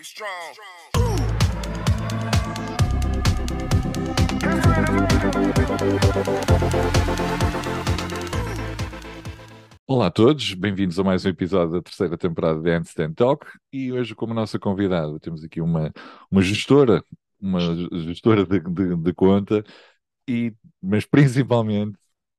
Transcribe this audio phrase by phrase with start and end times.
[0.00, 0.56] Be strong.
[9.86, 13.92] Olá a todos, bem-vindos a mais um episódio da terceira temporada de Handstand Talk e
[13.92, 15.92] hoje como nossa convidada temos aqui uma,
[16.30, 17.04] uma gestora,
[17.38, 17.60] uma
[18.06, 19.62] gestora de, de, de conta,
[20.26, 21.98] e, mas principalmente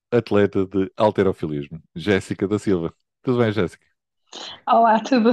[0.10, 2.92] atleta de alterofilismo, Jéssica da Silva.
[3.22, 3.86] Tudo bem, Jéssica?
[4.66, 5.30] Olá, tudo.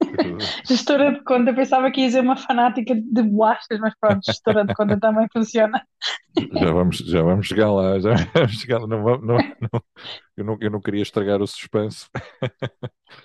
[0.66, 4.74] Gestora de conta, pensava que ia ser uma fanática de bolachas, mas pronto, gestora de
[4.74, 5.82] conta também funciona.
[6.52, 8.86] Já vamos, já vamos chegar lá, já vamos chegar lá.
[8.86, 9.38] Não, não, não,
[10.36, 12.06] eu, não, eu não queria estragar o suspense.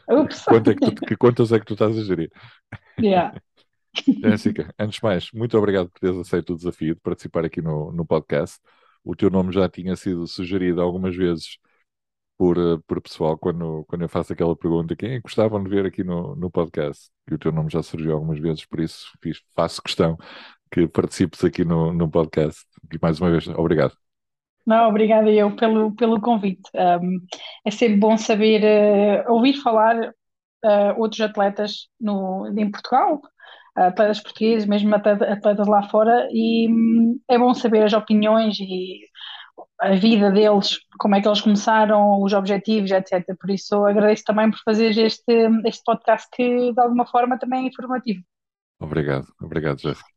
[0.10, 0.44] Ups.
[0.46, 2.32] Quanto é que, tu- que contas é que tu estás a gerir?
[3.00, 3.36] Yeah.
[4.24, 7.92] Jéssica, antes de mais, muito obrigado por teres aceito o desafio de participar aqui no,
[7.92, 8.58] no podcast.
[9.04, 11.58] O teu nome já tinha sido sugerido algumas vezes
[12.42, 15.70] por, eh, por pessoal quando, quando eu faço aquela pergunta: quem é que gostavam de
[15.70, 17.12] ver aqui no, no podcast?
[17.30, 20.18] E o teu nome já surgiu algumas vezes, por isso fiz- faço questão
[20.72, 22.66] que participes aqui no, no podcast.
[22.92, 23.96] E mais uma vez, obrigado.
[24.66, 26.64] Não, obrigada eu pelo, pelo convite.
[26.74, 27.20] Um,
[27.64, 30.12] é sempre bom saber, eh, ouvir falar
[30.66, 33.22] eh, outros atletas no, em Portugal,
[33.76, 39.00] atletas portugueses, mesmo atleta- atletas lá fora, e hum, é bom saber as opiniões e
[39.80, 43.36] a vida deles, como é que eles começaram, os objetivos, etc.
[43.40, 45.24] Por isso agradeço também por fazer este,
[45.66, 48.22] este podcast que de alguma forma também é informativo.
[48.80, 50.10] Obrigado, obrigado, Jéssica.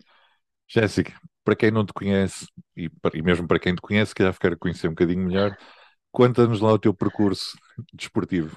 [0.68, 1.12] Jéssica,
[1.44, 4.52] para quem não te conhece, e, e mesmo para quem te conhece, que já ficar
[4.52, 5.56] a conhecer um bocadinho melhor,
[6.10, 7.56] conta-nos lá o teu percurso
[7.92, 8.56] desportivo.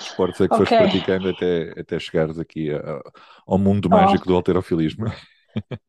[0.00, 0.78] Esportes é que foste Ok.
[0.78, 3.00] praticando até, até chegares aqui a-
[3.46, 3.90] ao mundo Oh.
[3.90, 5.06] mágico do alterofilismo.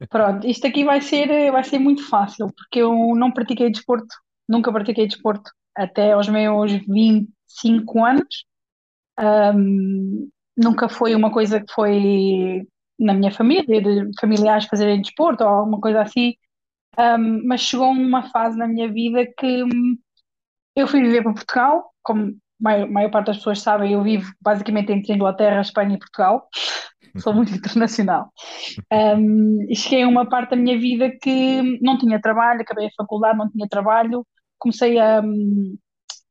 [0.09, 4.07] Pronto, isto aqui vai ser, vai ser muito fácil, porque eu não pratiquei desporto,
[4.47, 8.45] nunca pratiquei desporto até aos meus 25 anos.
[9.17, 12.67] Ahm, nunca foi uma coisa que foi
[12.99, 16.35] na minha família, de familiares fazerem desporto ou alguma coisa assim.
[16.97, 19.97] Ahm, mas chegou uma fase na minha vida que hum,
[20.75, 24.31] eu fui viver para Portugal, como a maior, maior parte das pessoas sabem, eu vivo
[24.41, 26.47] basicamente entre Inglaterra, Espanha e Portugal.
[27.17, 28.31] Sou muito internacional.
[28.91, 32.91] Um, e cheguei a uma parte da minha vida que não tinha trabalho, acabei a
[32.97, 34.25] faculdade, não tinha trabalho,
[34.57, 35.77] comecei a, hum,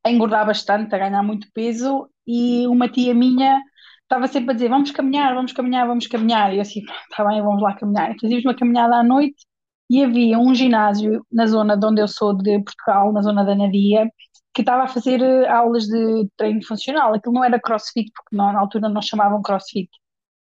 [0.05, 3.61] a engordar bastante, a ganhar muito peso, e uma tia minha
[4.03, 6.53] estava sempre a dizer: Vamos caminhar, vamos caminhar, vamos caminhar.
[6.53, 8.15] E eu assim, está bem, vamos lá caminhar.
[8.15, 9.37] E fazíamos uma caminhada à noite
[9.91, 13.55] e havia um ginásio na zona de onde eu sou de Portugal, na zona da
[13.55, 14.11] Nadia,
[14.55, 17.15] que estava a fazer eh, aulas de treino funcional.
[17.15, 19.89] Aquilo não era crossfit, porque na na altura não chamavam crossfit.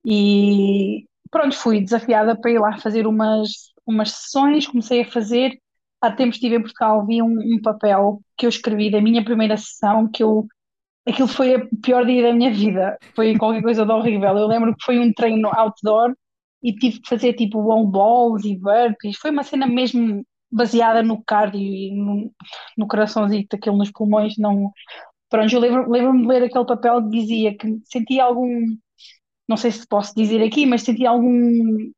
[0.05, 5.59] E pronto, fui desafiada para ir lá fazer umas, umas sessões, comecei a fazer.
[6.01, 9.57] Há tempos estive em Portugal, vi um, um papel que eu escrevi da minha primeira
[9.57, 10.47] sessão, que eu,
[11.07, 14.37] aquilo foi o pior dia da minha vida, foi qualquer coisa de horrível.
[14.37, 16.15] Eu lembro que foi um treino outdoor
[16.63, 21.23] e tive que fazer tipo wall balls e burpees, foi uma cena mesmo baseada no
[21.25, 22.31] cardio e no,
[22.77, 24.71] no coraçãozinho, aquilo nos pulmões, não...
[25.31, 28.77] Pronto, eu lembro- lembro-me de ler aquele papel que dizia que sentia algum
[29.53, 31.91] não sei se posso dizer aqui, mas sentia algum.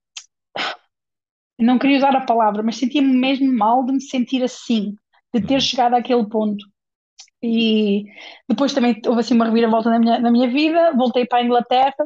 [1.59, 4.97] Não queria usar a palavra, mas sentia-me mesmo mal de me sentir assim,
[5.33, 5.61] de ter Uhum.
[5.61, 6.65] chegado àquele ponto.
[7.41, 8.05] E
[8.49, 12.05] depois também houve assim uma reviravolta na minha, na minha vida, voltei para a Inglaterra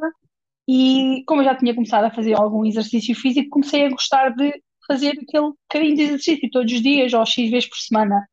[0.69, 4.53] e, como eu já tinha começado a fazer algum exercício físico, comecei a gostar de
[4.87, 8.29] fazer aquele bocadinho de exercício todos os dias ou X vezes por semana.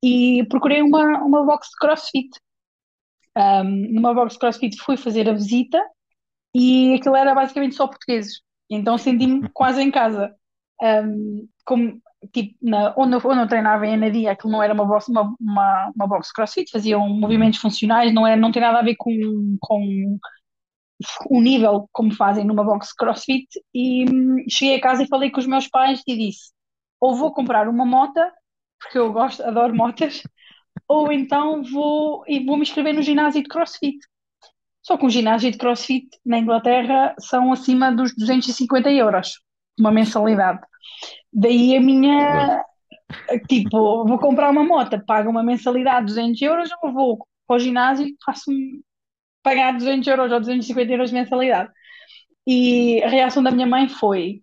[0.00, 2.30] E procurei uma, uma box de CrossFit.
[3.36, 5.82] Um, numa box de CrossFit fui fazer a visita
[6.54, 8.42] e aquilo era basicamente só portugueses.
[8.70, 10.34] Então senti-me quase em casa.
[10.82, 12.00] Um, como,
[12.32, 15.34] tipo, na, onde, eu, onde eu treinava em Anadia, aquilo não era uma box, uma,
[15.40, 19.56] uma, uma box crossfit, faziam movimentos funcionais, não, é, não tem nada a ver com,
[19.60, 20.18] com
[21.30, 23.46] o nível como fazem numa box crossfit.
[23.74, 26.52] E hum, cheguei a casa e falei com os meus pais e disse:
[27.00, 28.32] ou vou comprar uma mota,
[28.80, 30.22] porque eu gosto, adoro motas,
[30.88, 33.98] ou então vou, e vou me inscrever no ginásio de crossfit.
[34.82, 39.40] Só que um ginásio de CrossFit na Inglaterra são acima dos 250 euros,
[39.78, 40.60] uma mensalidade.
[41.32, 42.64] Daí a minha,
[43.48, 47.58] tipo, vou comprar uma moto, pago uma mensalidade de 200 euros, ou vou para o
[47.58, 48.82] ginásio e faço-me
[49.42, 51.70] pagar 200 euros ou 250 euros de mensalidade.
[52.46, 54.42] E a reação da minha mãe foi,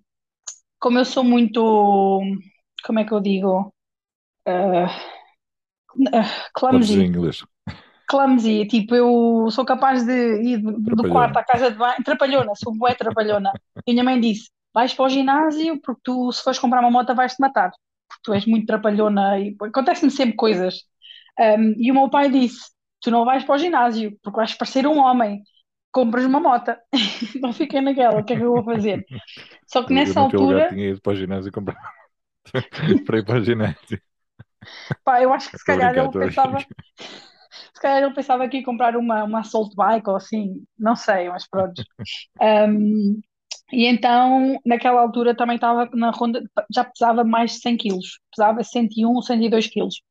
[0.79, 2.21] como eu sou muito,
[2.85, 3.73] como é que eu digo,
[4.47, 7.43] uh, uh, Clubes em clumsy, inglês.
[8.09, 12.75] Clumsy, tipo, eu sou capaz de ir do, quarto à casa de banho, trapalhona, sou
[12.75, 13.51] bué trapalhona.
[13.85, 16.91] E a minha mãe disse, vais para o ginásio porque tu, se fores comprar uma
[16.91, 17.71] moto, vais-te matar,
[18.07, 20.83] porque tu és muito trapalhona e acontecem sempre coisas.
[21.39, 22.71] Um, e o meu pai disse,
[23.01, 25.43] tu não vais para o ginásio porque vais parecer um homem.
[25.91, 26.75] compras uma moto.
[27.41, 29.05] Não fiquei naquela, o que é que eu vou fazer?
[29.67, 31.77] Só que Eu, eu nessa altura, tinha ido para o ginásio comprar
[33.05, 34.01] para ir para o ginásio.
[35.03, 36.65] pá, eu acho que se calhar ele pensava.
[37.51, 41.47] Se calhar ele pensava ia comprar uma, uma assault bike ou assim, não sei, mas
[41.47, 41.81] pronto.
[42.41, 43.21] Um,
[43.71, 46.41] e então, naquela altura também estava na ronda,
[46.73, 50.01] já pesava mais de 100 quilos, pesava 101, 102 quilos.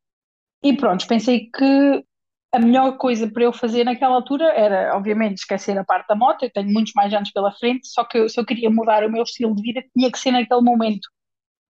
[0.62, 2.04] E pronto, pensei que
[2.52, 6.42] a melhor coisa para eu fazer naquela altura era, obviamente, esquecer a parte da moto.
[6.44, 9.10] Eu tenho muitos mais anos pela frente, só que eu- se eu queria mudar o
[9.12, 11.08] meu estilo de vida, tinha que ser naquele momento.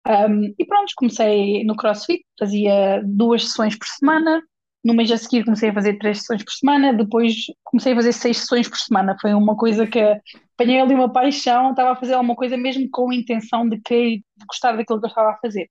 [0.07, 4.43] Um, e pronto, comecei no CrossFit, fazia duas sessões por semana.
[4.87, 7.35] No mês a seguir comecei a fazer três sessões por semana, depois
[7.65, 9.17] comecei a fazer seis sessões por semana.
[9.21, 13.11] Foi uma coisa que apanhei ali uma paixão, estava a fazer alguma coisa mesmo com
[13.11, 15.69] a intenção de querer de gostar daquilo que eu estava a fazer.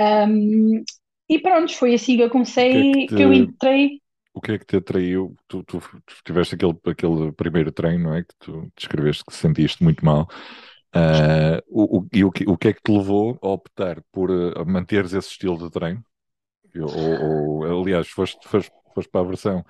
[0.00, 0.82] Um,
[1.28, 4.00] e pronto, foi assim que eu O que é que comecei, te, que eu entrei.
[4.34, 5.36] o que é que te atraiu?
[5.48, 8.22] Tu, tu, tu tiveste aquele, aquele primeiro treino, não é?
[8.24, 10.28] Que tu descreveste que sentiste muito mal.
[10.92, 14.30] Ah, o, o, e o, que, o que é que te levou a optar por
[14.30, 16.04] ah, manteres esse estilo de treino?
[16.80, 19.64] Ou, ou, aliás, foste, foste, foste para a versão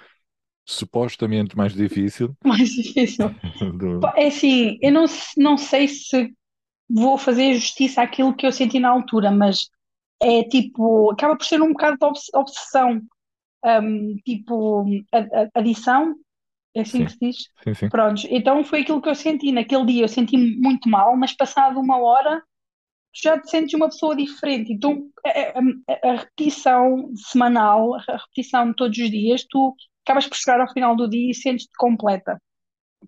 [0.66, 3.34] supostamente mais difícil Mais difícil.
[3.78, 4.14] do...
[4.16, 5.06] É assim, eu não,
[5.36, 6.34] não sei se
[6.90, 9.68] vou fazer justiça àquilo que eu senti na altura, mas
[10.22, 13.02] é tipo, acaba por ser um bocado de obs- obsessão,
[13.64, 14.86] um, tipo,
[15.54, 16.16] adição,
[16.74, 17.36] é assim que Sim, se diz?
[17.64, 17.90] sim, sim.
[17.90, 21.80] Prontos, então foi aquilo que eu senti naquele dia, eu senti muito mal, mas passado
[21.80, 22.42] uma hora
[23.22, 28.76] já te sentes uma pessoa diferente, então a, a- a repetição semanal, a repetição de
[28.76, 29.74] todos os dias, tu
[30.04, 32.38] acabas por chegar ao final do dia e sentes-te completa.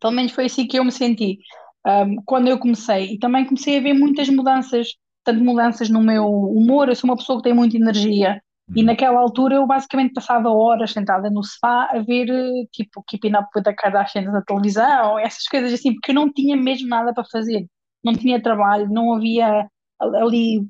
[0.00, 1.38] Pelo menos foi assim que eu me senti,
[1.86, 3.14] um, quando eu comecei.
[3.14, 4.88] E também comecei a ver muitas mudanças,
[5.24, 6.88] tanto mudanças no meu humor.
[6.88, 8.40] Eu sou uma pessoa que tem muita energia.
[8.74, 8.86] E Uhum.
[8.86, 12.26] naquela altura eu basicamente passava horas sentada no sofá a ver
[12.72, 16.56] tipo Keeping Up with the Kardashians na televisão, essas coisas assim, porque eu não tinha
[16.56, 17.66] mesmo nada para fazer.
[18.04, 19.66] Não tinha trabalho, não havia
[20.00, 20.66] ali,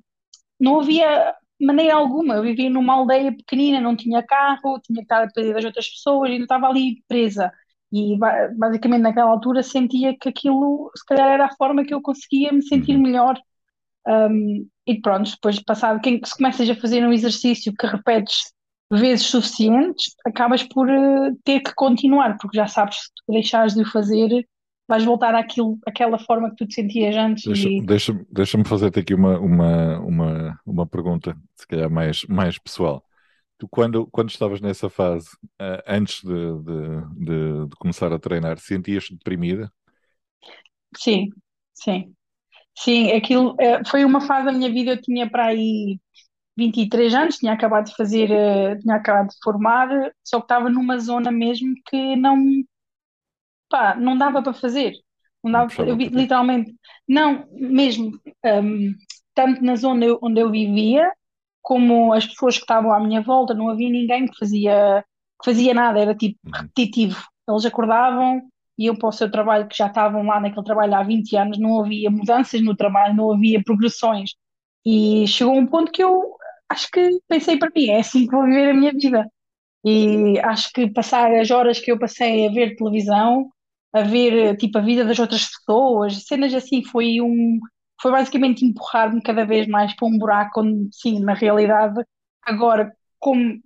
[0.60, 2.36] não havia maneira alguma.
[2.36, 5.88] Eu vivia numa aldeia pequenina, não tinha carro, tinha que estar a depender das outras
[5.88, 7.52] pessoas, ainda estava ali presa.
[7.92, 12.02] E ba- basicamente naquela altura sentia que aquilo, se calhar, era a forma que eu
[12.02, 13.02] conseguia me sentir Uhum.
[13.02, 13.38] melhor.
[14.08, 18.52] Um, e pronto, depois de passado, quem, se começas a fazer um exercício que repetes
[18.92, 23.82] vezes suficientes, acabas por eh, ter que continuar, porque já sabes que se deixares de
[23.82, 24.46] o fazer,
[24.88, 29.00] vais voltar àquilo, àquela forma que tu te sentias antes Deixa, e deixa, deixa-me fazer-te
[29.00, 33.04] aqui uma, uma, uma, uma pergunta, se calhar mais, mais pessoal.
[33.58, 35.28] Tu, quando, quando estavas nessa fase,
[35.58, 39.70] ah, antes de, de, de, de começar a treinar, sentias-te deprimida?
[40.96, 41.28] sim,
[41.74, 42.14] sim.
[42.78, 46.00] Sim, aquilo eh, foi uma fase da minha vida, eu tinha para aí
[46.56, 49.88] 23 anos, tinha acabado de fazer, eh, tinha acabado de formar,
[50.24, 52.36] só que estava numa zona mesmo que não,
[53.68, 54.92] pá, não dava para fazer.
[55.42, 56.74] Não Não dava, para- eu literalmente,
[57.08, 58.12] não, mesmo,
[58.62, 58.94] hum,
[59.34, 61.10] tanto na zona eu- onde eu vivia,
[61.62, 65.04] como as pessoas que estavam à minha volta, não havia ninguém que fazia,
[65.42, 66.52] que fazia nada, era tipo Uhum.
[66.52, 67.22] repetitivo.
[67.48, 68.42] Eles acordavam,
[68.78, 71.80] iam para o seu trabalho, que já estavam lá naquele trabalho há 20 anos, não
[71.84, 74.30] havia mudanças no trabalho, não havia progressões.
[74.84, 76.36] E chegou um ponto que eu
[76.68, 79.26] acho que pensei para mim, é assim que vou viver a minha vida.
[79.84, 83.50] E acho que passar as horas que eu passei a ver televisão,
[83.96, 87.58] a ver tipo a vida das outras pessoas, cenas assim, foi um,
[88.00, 92.04] foi basicamente empurrar-me cada vez mais para um buraco onde, sim, na realidade,
[92.42, 93.58] agora, como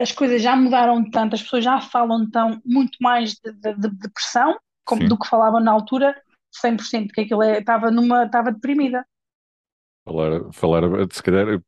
[0.00, 3.90] as coisas já mudaram tanto, as pessoas já falam tão muito mais de, de, de
[3.90, 6.14] depressão como, do que falavam na altura,
[6.64, 9.04] 100% que aquilo é, estava numa, estava deprimida.
[10.04, 10.82] falar, falar,
[11.12, 11.60] se calhar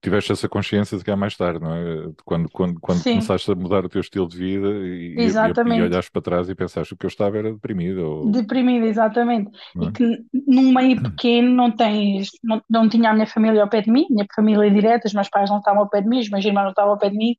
[0.00, 2.12] tiveste essa consciência de cá mais tarde, não é?
[2.24, 5.82] Quando, quando, quando Sim, começaste a mudar o teu estilo de vida e, e, e,
[5.82, 9.50] olhaste para trás e pensaste que eu estava era deprimido, ou, Deprimida, exatamente.
[9.74, 9.92] não E é?
[9.92, 13.90] que num meio pequeno não tens, não, não tinha a minha família ao pé de
[13.90, 16.44] mim, minha família direta, os meus pais não estavam ao pé de mim, os meus
[16.44, 17.34] irmãos não estavam ao pé de mim,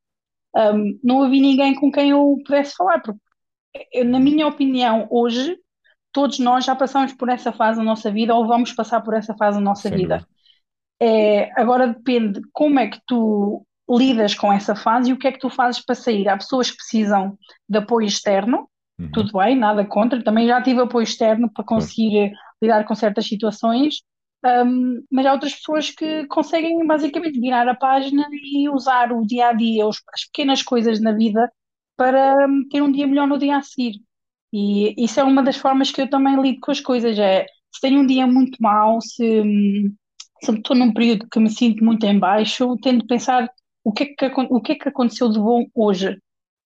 [0.56, 3.20] Ahm, não havia ninguém com quem eu pudesse falar, porque
[3.94, 5.58] eu, na minha opinião, hoje,
[6.12, 9.34] todos nós já passamos por essa fase da nossa vida ou vamos passar por essa
[9.36, 10.18] fase da nossa Sem vida.
[10.18, 10.41] dúvida.
[11.02, 15.32] É, agora depende como é que tu lidas com essa fase e o que é
[15.32, 16.30] que tu fazes para sair.
[16.30, 19.10] Há pessoas que precisam de apoio externo, Uhum.
[19.12, 20.24] tudo bem, nada contra.
[20.24, 22.32] Também já tive apoio externo para conseguir eh,
[22.62, 23.96] lidar com certas situações,
[24.44, 29.50] Ahm, mas há outras pessoas que conseguem basicamente virar a página e usar o dia
[29.50, 31.52] a dia, as pequenas coisas na vida
[31.96, 34.00] para hum, ter um dia melhor no dia a seguir.
[34.52, 37.18] E isso é uma das formas que eu também lido com as coisas.
[37.20, 39.44] É, se tenho um dia muito mau, se,
[40.44, 43.50] hum, se estou num período que me sinto muito em baixo, tento pensar
[43.84, 46.18] o que é que, o que é que aconteceu de bom hoje.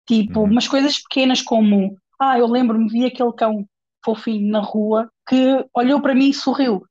[0.07, 0.45] Tipo, Uhum.
[0.45, 3.67] umas coisas pequenas como, Ah, eu lembro-me, vi aquele cão
[4.05, 5.35] fofinho na rua que
[5.75, 6.83] olhou para mim e sorriu.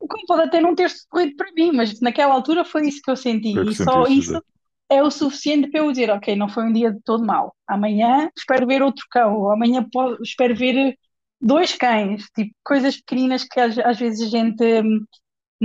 [0.00, 3.10] O cão pode até não ter sorrido para mim, mas naquela altura foi isso que
[3.10, 3.70] eu senti.
[3.70, 4.42] E só isso
[4.90, 7.54] é o suficiente para eu dizer, ok, não foi um dia de todo mau.
[7.66, 9.86] Amanhã espero ver outro cão, ou amanhã
[10.22, 10.94] espero ver
[11.40, 15.04] dois cães, tipo, coisas pequeninas que às, às vezes a gente hum,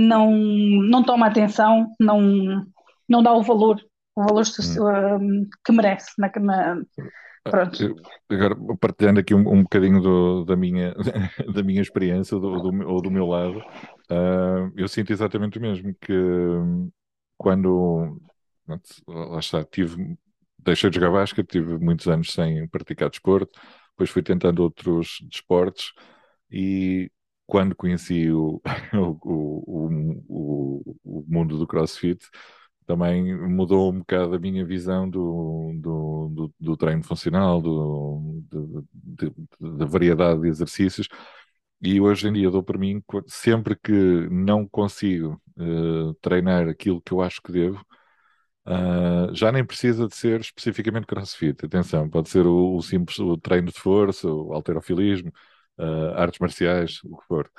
[0.08, 2.64] não, não toma atenção, não,
[3.08, 3.80] não dá o valor,
[4.16, 5.50] o valor Hum.
[5.64, 6.12] que merece.
[6.18, 6.82] Na, na-
[7.44, 7.78] pronto.
[7.82, 7.96] eu-
[8.30, 10.94] Agora, partilhando aqui um, um bocadinho do- da minha,
[11.54, 13.60] da minha experiência do, do, ou do meu lado,
[14.08, 16.90] ah, eu sinto exatamente o mesmo, que hum,
[17.36, 18.20] quando,
[19.06, 20.16] lá está, tive,
[20.58, 23.58] deixei de jogar basquete, tive muitos anos sem praticar desporto,
[23.90, 25.92] depois fui tentando outros desportos
[26.50, 27.10] e
[27.50, 28.62] quando conheci o,
[28.94, 32.24] o, o, o, mundo do CrossFit,
[32.86, 38.44] também mudou um bocado a minha visão do, do, do, do treino funcional, do,
[39.60, 41.08] da variedade de exercícios.
[41.82, 43.92] E hoje em dia dou para mim, sempre que
[44.30, 47.84] não consigo eh, treinar aquilo que eu acho que devo,
[48.66, 51.64] ah, já nem precisa de ser especificamente CrossFit.
[51.64, 55.32] Atenção, pode ser o, o simples o treino de força, o halterofilismo,
[55.80, 57.50] ah, artes marciais, o que for.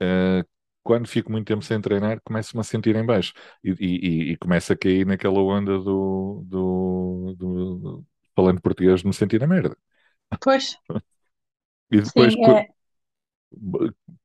[0.00, 0.44] Ah,
[0.82, 3.32] quando fico muito tempo sem treinar, começo-me a sentir em baixo
[3.64, 9.12] e, e, e começo a cair naquela onda do, do, do- do- falando português, me
[9.14, 9.76] sentir na merda.
[10.42, 10.66] Pois,
[11.90, 12.68] E depois sim, é,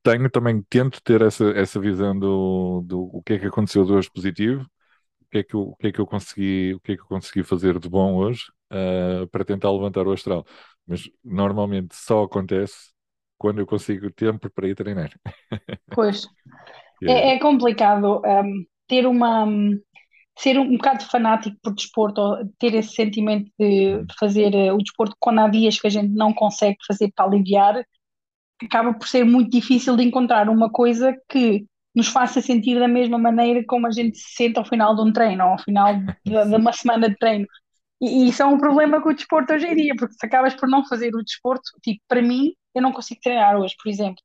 [0.03, 3.91] tenho também, tento ter essa, essa visão do, do o que é que aconteceu de
[3.93, 4.63] hoje positivo,
[5.21, 7.03] o que é que eu, o que é que eu consegui, o que é que
[7.03, 10.45] eu consegui fazer de bom hoje, ah, para tentar levantar o astral.
[10.87, 12.92] Mas normalmente só acontece
[13.37, 15.11] quando eu consigo tempo para ir treinar.
[15.93, 16.27] pois.
[17.01, 19.79] É- É, é complicado, hum, ter uma, hum,
[20.39, 24.11] ser um bocado fanático por desporto, ou ter esse sentimento de Hum.
[24.19, 27.83] fazer eh, o desporto quando há dias que a gente não consegue fazer para aliviar,
[28.63, 33.17] acaba por ser muito difícil de encontrar uma coisa que nos faça sentir da mesma
[33.19, 36.45] maneira como a gente se sente ao final de um treino, ou ao final de,
[36.49, 37.47] de uma semana de treino.
[38.03, 40.53] E, e isso é um problema com o desporto hoje em dia, porque se acabas
[40.55, 44.21] por não fazer o desporto, tipo, para mim, eu não consigo treinar hoje, por exemplo.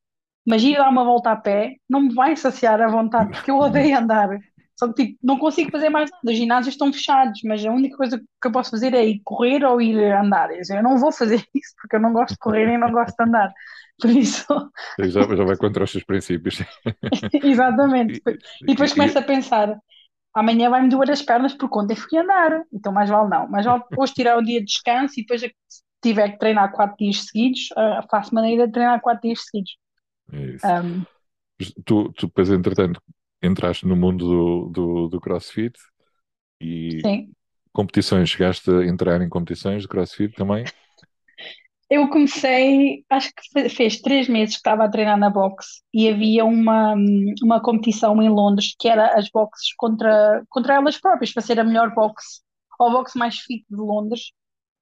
[0.47, 3.59] Mas ir dar uma volta a pé não me vai saciar a vontade, porque eu
[3.59, 4.29] odeio andar.
[4.79, 6.23] Só que tipo, não consigo fazer mais nada.
[6.31, 9.65] Os ginásios estão fechados, mas a única coisa que eu posso fazer é ir correr
[9.65, 10.51] ou ir andar.
[10.53, 13.25] Eu não vou fazer isso porque eu não gosto de correr e não gosto de
[13.25, 13.53] andar.
[14.01, 14.47] Por isso,
[14.99, 16.63] já, já vai contra os seus princípios.
[17.43, 18.23] exatamente.
[18.27, 19.79] E, E depois começo a pensar,
[20.35, 22.65] amanhã vai-me doer as pernas porque ontem fui andar.
[22.73, 23.49] Então mais vale não.
[23.49, 25.53] Mais vale hoje tirar um dia de descanso e depois se
[26.03, 29.77] tiver que treinar quatro dias seguidos, ah, faço maneira de treinar quatro dias seguidos.
[30.33, 30.75] é isso.
[30.75, 31.05] Ahm,
[31.85, 33.03] Tu, tu depois, entretanto,
[33.43, 35.79] entraste no mundo do, do, do CrossFit
[36.61, 37.33] e sim.
[37.73, 40.71] competições, chegaste a entrar em competições de CrossFit também?
[41.91, 46.07] Eu comecei, acho que fe- fez três meses que estava a treinar na boxe e
[46.09, 46.95] havia uma,
[47.43, 51.65] uma competição em Londres que era as boxes contra, contra elas próprias, para ser a
[51.65, 52.43] melhor boxe,
[52.79, 54.33] ou a boxe mais fit de Londres.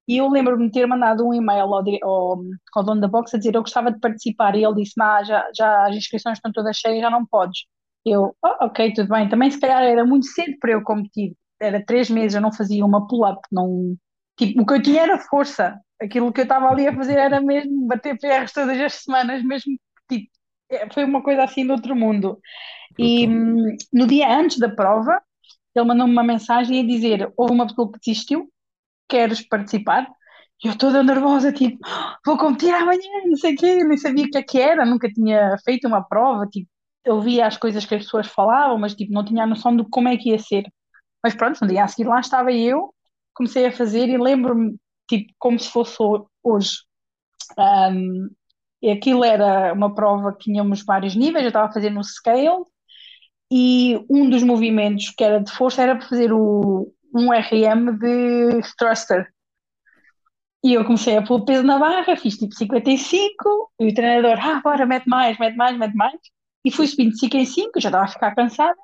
[0.08, 2.42] E eu lembro-me de ter mandado um e-mail ao, ao,
[2.76, 5.48] ao dono da boxe a dizer eu gostava de participar e ele disse, mas já,
[5.56, 7.60] já as inscrições estão todas cheias, já não podes.
[8.04, 9.28] Eu, "Oh, ok, tudo bem.
[9.28, 11.34] Também se calhar era muito cedo para eu competir.
[11.60, 13.96] Era três meses, eu não fazia uma pull-up, não...
[14.36, 15.78] Tipo, o que eu tinha era força.
[16.00, 19.76] Aquilo que eu estava ali a fazer era mesmo bater PRs todas as semanas, mesmo,
[20.10, 20.30] tipo,
[20.70, 22.38] é, foi uma coisa assim de outro mundo.
[22.98, 25.20] E hum, no dia antes da prova,
[25.74, 28.50] ele mandou-me uma mensagem a dizer, houve uma pessoa que desistiu,
[29.08, 30.08] queres participar?
[30.64, 34.24] E eu toda nervosa, tipo, "Ah, vou competir amanhã, não sei o quê, nem sabia
[34.26, 36.68] o que é que era, nunca tinha feito uma prova, tipo,
[37.04, 39.84] eu via as coisas que as pessoas falavam, mas tipo, não tinha a noção de
[39.90, 40.64] como é que ia ser.
[41.24, 42.94] Mas pronto, no dia a seguir lá estava eu,
[43.36, 44.76] comecei a fazer e lembro-me,
[45.08, 46.78] tipo, como se fosse ho- hoje.
[47.58, 48.28] Um,
[48.82, 52.64] e aquilo era uma prova que tínhamos vários níveis, eu estava a fazer no scale,
[53.52, 58.60] e um dos movimentos que era de força era para fazer o, um RM de
[58.78, 59.28] thruster.
[60.64, 64.60] E eu comecei a pôr peso na barra, fiz tipo 55, e o treinador, ah,
[64.62, 66.20] bora, mete mais, mete mais, mete mais.
[66.64, 68.76] E fui subindo de 5 em 5, já estava a ficar cansada,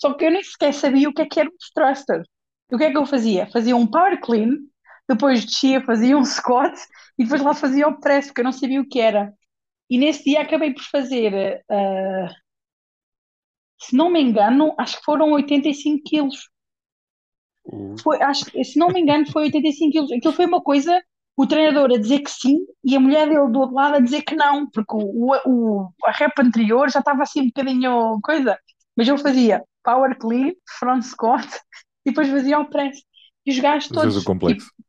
[0.00, 2.22] só que eu nem sequer sabia o que é que era um thruster.
[2.70, 3.46] E o que é que eu fazia?
[3.50, 4.50] Fazia um power clean,
[5.08, 6.74] depois descia, fazia um squat,
[7.18, 9.32] e depois lá fazia o press, porque eu não sabia o que era.
[9.90, 12.30] E nesse dia acabei por fazer, ah,
[13.80, 16.48] se não me engano, acho que foram 85 quilos.
[17.64, 20.12] O- Foi, acho se não me engano, foi 85 quilos.
[20.12, 21.00] Aquilo foi uma coisa,
[21.36, 24.22] o treinador a dizer que sim e a mulher dele do outro lado a dizer
[24.22, 28.58] que não, porque o, o, a rep anterior já estava assim um bocadinho coisa.
[28.96, 31.46] Mas eu fazia power clean, front squat
[32.08, 32.98] e depois fazia o press.
[33.44, 34.66] E os gajos todos, o complexo.
[34.66, 34.88] tipo,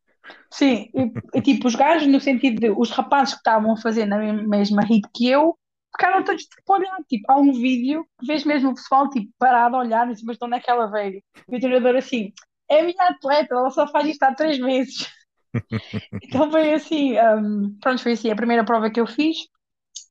[0.51, 0.89] Sim,
[1.33, 4.81] e, tipo, os gajos, no sentido de os rapazes que estavam a fazer na mesma
[4.83, 5.57] hit que eu,
[5.95, 6.97] ficaram todos tipo a olhar.
[7.07, 10.47] Tipo, há um vídeo que vês mesmo o pessoal tipo, parado a olhar, mas estão
[10.47, 11.21] naquela velha.
[11.47, 12.33] E o treinador assim,
[12.69, 15.07] é a minha atleta, ela só faz isto há três meses.
[16.23, 19.37] então foi assim, um, pronto, foi assim a primeira prova que eu fiz.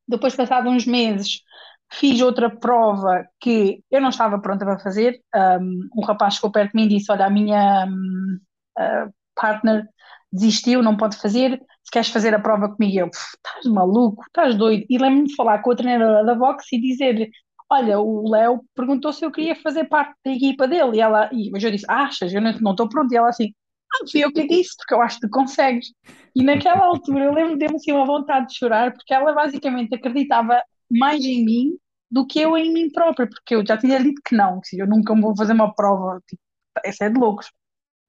[0.06, 1.42] Depois, passado uns meses,
[1.90, 5.21] fiz outra prova que eu não estava pronta para fazer.
[5.35, 8.38] Um, um rapaz chegou perto de mim e disse: Olha, a minha um,
[8.78, 9.87] uh, partner
[10.33, 11.61] desistiu, não pode fazer.
[11.83, 14.85] Se queres fazer a prova comigo, eu, estás maluco, estás doido.
[14.90, 17.30] E lembro-me de falar com a treinadora da boxe e dizer
[17.71, 20.97] Olha, o Léo perguntou se eu queria fazer parte da equipa dele.
[20.97, 22.33] E ela, e, mas eu disse: Achas?
[22.33, 23.12] Eu não estou pronto.
[23.12, 23.52] E ela assim:
[23.95, 25.88] Ah, fui eu que disse, porque eu acho que consegues.
[26.35, 30.62] E naquela altura eu lembro de assim uma vontade de chorar, porque ela basicamente acreditava
[30.90, 31.78] mais em mim
[32.11, 34.87] do que eu em mim própria, porque eu já tinha dito que não, que eu
[34.87, 36.40] nunca vou fazer uma prova, tipo,
[36.85, 37.50] essa é de loucos.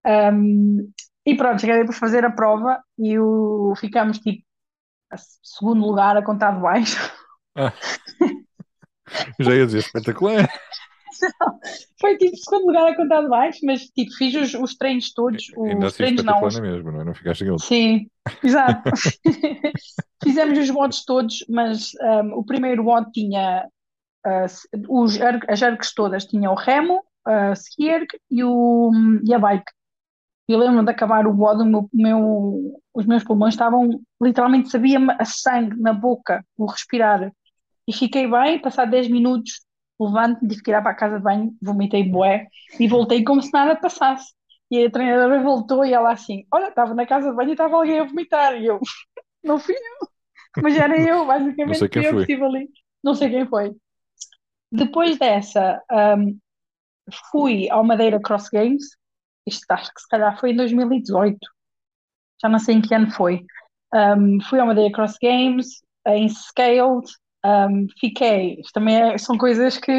[0.06, 0.92] Um,
[1.26, 4.44] e pronto, cheguei para fazer a prova e o, ficamos tipo
[5.12, 6.98] a segundo lugar a contar de baixo.
[7.56, 7.74] Ah.
[9.40, 10.48] Já ia dizer espetacular.
[11.22, 11.60] Não,
[12.00, 15.52] foi tipo segundo lugar a contar de baixo, mas tipo fiz os, os treinos todos.
[15.58, 16.44] Ainda os assim treinos não.
[16.44, 16.60] Os...
[16.60, 17.04] mesmo, não é?
[17.04, 18.08] Não ficaste Sim,
[18.44, 18.90] exato.
[20.24, 23.68] Fizemos os votos todos, mas um, o primeiro voto tinha
[24.26, 28.92] uh, os, as ergs todas tinham o remo, a ski erg e, o,
[29.26, 29.72] e a bike.
[30.48, 35.24] Eu lembro de acabar o bode, meu, meu, os meus pulmões estavam, literalmente sabia-me a
[35.24, 37.32] sangue na boca, o respirar.
[37.88, 39.62] E fiquei bem, passado 10 minutos,
[40.00, 42.48] levanto-me, tive que ir para a casa de banho, vomitei bué
[42.80, 44.34] e voltei como se nada passasse.
[44.72, 47.76] E a treinadora voltou e ela assim, olha, estava na casa de banho e estava
[47.76, 48.56] alguém a vomitar.
[48.56, 48.80] E eu,
[49.44, 50.08] não fui eu,
[50.62, 52.26] mas era eu, basicamente, não sei quem eu foi.
[52.26, 52.70] que estive ali.
[53.04, 53.76] Não sei quem foi.
[54.72, 56.38] Depois dessa, um,
[57.32, 58.84] fui ao Madeira Cross Games,
[59.46, 61.38] isto acho que se calhar foi em 2018,
[62.42, 63.44] já não sei em que ano foi.
[63.94, 67.08] Um, fui ao Madeira Cross Games, em Scaled,
[67.46, 69.92] um, fiquei, isto também é, são coisas que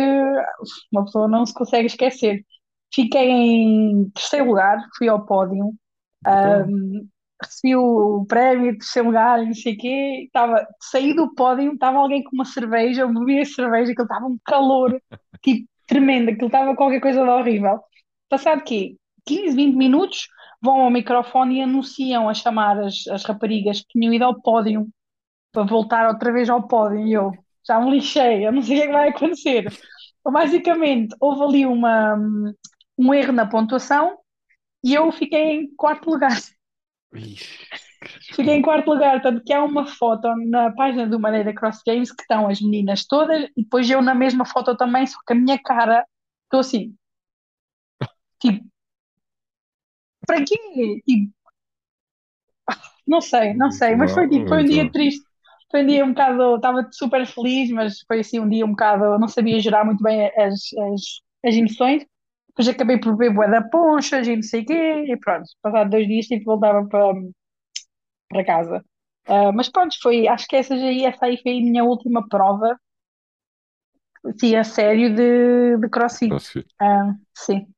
[0.92, 2.44] uma pessoa não se consegue esquecer.
[2.92, 5.72] Fiquei em terceiro lugar, fui ao pódio,
[6.26, 7.08] um,
[7.42, 11.98] recebi o prémio de terceiro lugar, não sei o quê, estava, saí do pódio, estava
[11.98, 15.00] alguém com uma cerveja, eu bebi a cerveja, aquilo estava um calor,
[15.42, 17.80] tipo, tremendo, aquilo estava qualquer coisa de horrível.
[18.28, 18.96] Passado quê?
[19.26, 20.28] 15, 20 minutos,
[20.62, 24.86] vão ao microfone e anunciam a chamar as, as raparigas que tinham ido ao pódio
[25.52, 27.32] para voltar outra vez ao pódio e eu
[27.66, 29.66] já me lixei, eu não sei o que, é que vai acontecer.
[30.20, 32.16] Então, basicamente, houve ali uma,
[32.98, 34.18] um erro na pontuação
[34.82, 36.38] e eu fiquei em quarto lugar.
[38.34, 42.10] Fiquei em quarto lugar, tanto que há uma foto na página do Madeira Cross Games
[42.12, 45.36] que estão as meninas todas e depois eu na mesma foto também, só que a
[45.36, 46.06] minha cara,
[46.44, 46.94] estou assim,
[48.40, 48.64] tipo,
[50.26, 50.56] para quê?
[51.06, 51.32] Tipo,
[53.06, 55.29] não sei, não sei, mas foi, tipo, foi um dia triste.
[55.70, 59.18] Foi um dia um bocado, estava super feliz, mas foi assim um dia um bocado,
[59.18, 60.54] não sabia gerar muito bem as,
[60.94, 61.02] as,
[61.46, 62.04] as emoções.
[62.48, 65.90] Depois acabei por beber bué da ponchas e não sei o quê, e pronto, passado
[65.90, 67.14] dois dias tipo, voltava para,
[68.28, 68.84] para casa.
[69.28, 72.76] Uh, mas pronto, foi, acho que essa, aí, essa aí foi a minha última prova,
[74.38, 76.30] sim, a sério de, de crossfit.
[76.30, 76.66] crossfit.
[76.80, 77.74] Uh, sim, sim.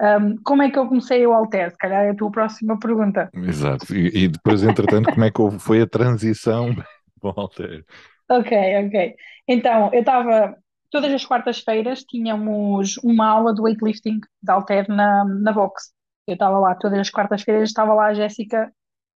[0.00, 1.70] Um, como é que eu comecei o Alter?
[1.70, 3.30] Se calhar é a tua próxima pergunta.
[3.34, 3.94] Exato.
[3.94, 6.74] E, e depois, entretanto, como é que foi a transição
[7.20, 7.84] para o Alter?
[8.28, 9.14] Ok, ok.
[9.48, 10.56] Então, eu estava.
[10.90, 15.92] Todas as quartas-feiras tínhamos uma aula de weightlifting de Alter na, na box.
[16.26, 18.72] Eu estava lá todas as quartas-feiras, estava lá a Jéssica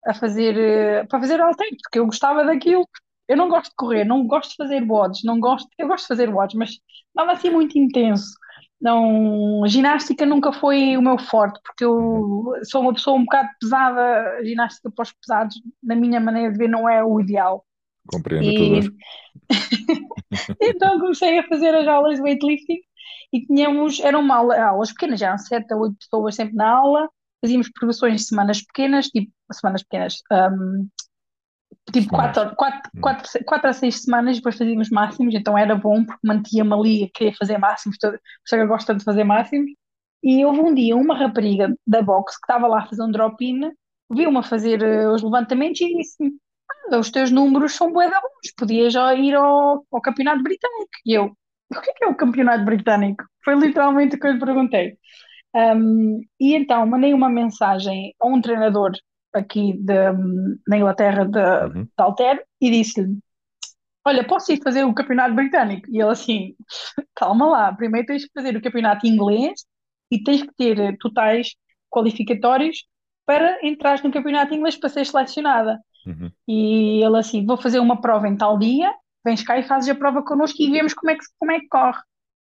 [0.05, 2.87] a fazer, eh, para fazer Alter, porque eu gostava daquilo.
[3.27, 6.07] Eu não gosto de correr, não gosto de fazer WODs, não gosto, eu gosto de
[6.07, 6.69] fazer WODs, mas
[7.09, 8.33] estava assim muito intenso
[8.79, 14.43] não, ginástica nunca foi o meu forte, porque eu sou uma pessoa um bocado pesada,
[14.43, 17.65] ginástica para os pesados, na minha maneira de ver, não é o ideal.
[18.07, 18.81] Compreendo e...
[18.81, 18.95] tudo.
[20.61, 22.79] então comecei a fazer as aulas de weightlifting
[23.33, 26.69] e tínhamos, eram uma aula, aulas pequenas, já eram sete a oito pessoas sempre na
[26.69, 27.09] aula,
[27.41, 30.87] fazíamos progressões de semanas pequenas, tipo, semanas pequenas, um,
[31.91, 33.02] tipo quatro, quatro, hum.
[33.02, 37.10] quatro, quatro a seis semanas depois fazíamos máximos, então era bom porque mantia-me ali a
[37.17, 39.71] querer fazer máximos, por isso eu gosto tanto de fazer máximos.
[40.23, 43.71] E houve um dia uma rapariga da box que estava lá a fazer um drop-in,
[44.10, 46.32] viu-me a fazer uh, os levantamentos e disse-me:
[46.91, 50.89] ah, Os teus números são bué da bons, podias já ir ao, ao campeonato britânico.
[51.06, 51.32] E eu:
[51.76, 53.23] O que é que é o campeonato britânico?
[53.43, 54.97] Foi literalmente o que eu lhe perguntei.
[55.56, 58.91] Um, e então mandei uma mensagem a um treinador
[59.38, 59.93] aqui de,
[60.67, 61.84] na Inglaterra de, uhum.
[61.84, 63.17] de Alter e disse-lhe:
[64.06, 65.89] Olha, posso ir fazer o campeonato britânico?
[65.89, 66.56] E ele assim:
[67.15, 69.65] Calma lá, primeiro tens que fazer o campeonato inglês
[70.12, 71.50] e tens que ter totais
[71.89, 72.86] qualificatórios
[73.26, 75.80] para entrar no campeonato inglês para ser selecionada.
[76.06, 76.32] Uhum.
[76.47, 78.93] E ele assim, vou fazer uma prova em tal dia,
[79.26, 81.67] vens cá e fazes a prova connosco e vemos como é que, como é que
[81.67, 82.02] corre.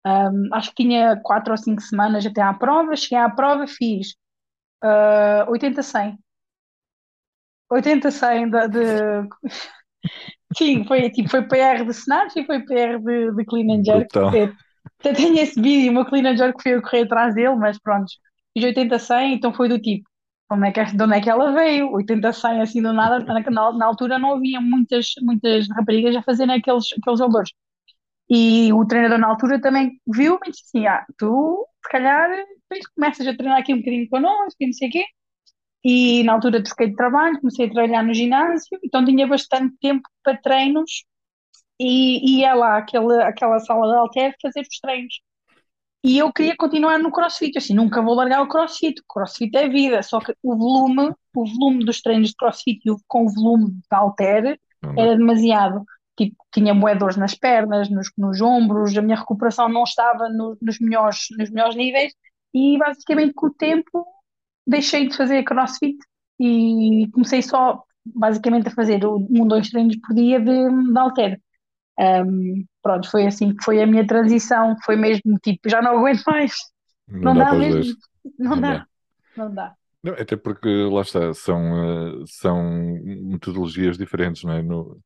[0.05, 4.15] Um, acho que tinha quatro ou cinco semanas até à prova, cheguei à prova, fiz
[4.83, 6.17] uh, 80-100.
[7.71, 9.29] 80-100 de, de...
[10.55, 14.07] Sim, foi, tipo, foi PR de Snatch e foi PR de, de Clean and Jerk.
[14.13, 14.31] Brutal.
[14.99, 17.79] Até tenho esse vídeo, o meu Clean and Jerk foi eu correr atrás dele, mas
[17.79, 18.05] pronto,
[18.53, 20.07] fiz 80-100, então foi do tipo,
[20.51, 21.91] onde é que, de onde é que ela veio?
[21.91, 26.85] 80-100 assim do nada, na, na, altura não havia muitas, muitas raparigas a fazerem aqueles,
[26.99, 27.49] aqueles valores.
[28.29, 32.87] E o treinador na altura também viu-me e disse assim, ah, tu se calhar depois
[32.95, 35.05] começas a treinar aqui um bocadinho connosco e não sei o quê.
[35.87, 40.01] E na altura troquei de trabalho, comecei a trabalhar no ginásio, então tinha bastante tempo
[40.23, 41.05] para treinos
[41.79, 45.21] e ia lá àquela, àquela sala de halter fazer os treinos.
[46.03, 49.69] E eu queria continuar no crossfit, assim, nunca vou largar o crossfit, o crossfit é
[49.69, 53.81] vida, só que o volume, o volume dos treinos de crossfit com o volume de
[53.91, 54.59] halter
[54.97, 55.83] era demasiado.
[56.17, 60.79] Tipo, tinha moedores nas pernas, nos, nos ombros, a minha recuperação não estava no, nos,
[60.79, 62.11] melhores, nos melhores níveis
[62.53, 64.14] e basicamente com o tempo
[64.67, 65.97] deixei de fazer crossfit
[66.39, 70.45] e comecei só basicamente a fazer um, dois treinos por dia de,
[70.93, 71.41] de halter.
[71.99, 76.23] Um, pronto, foi assim que foi a minha transição, foi mesmo tipo, já não aguento
[76.25, 76.53] mais,
[77.21, 77.97] Não não dá dá mesmo, dois.
[78.39, 78.87] não Não dá, dá.
[79.35, 79.75] não dá.
[80.03, 82.61] Não, até porque lá está, são, eh, são
[83.03, 84.61] metodologias diferentes, não é?
[84.61, 85.01] No,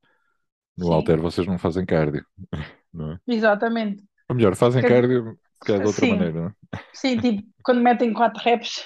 [0.77, 2.25] no Sim, halter vocês não fazem cardio,
[2.93, 3.19] não é?
[3.27, 4.03] exatamente.
[4.29, 6.53] Ou melhor, fazem cardio, se calhar de outra sim, maneira, não é?
[6.93, 8.83] sim, tipo, quando metem quatro reps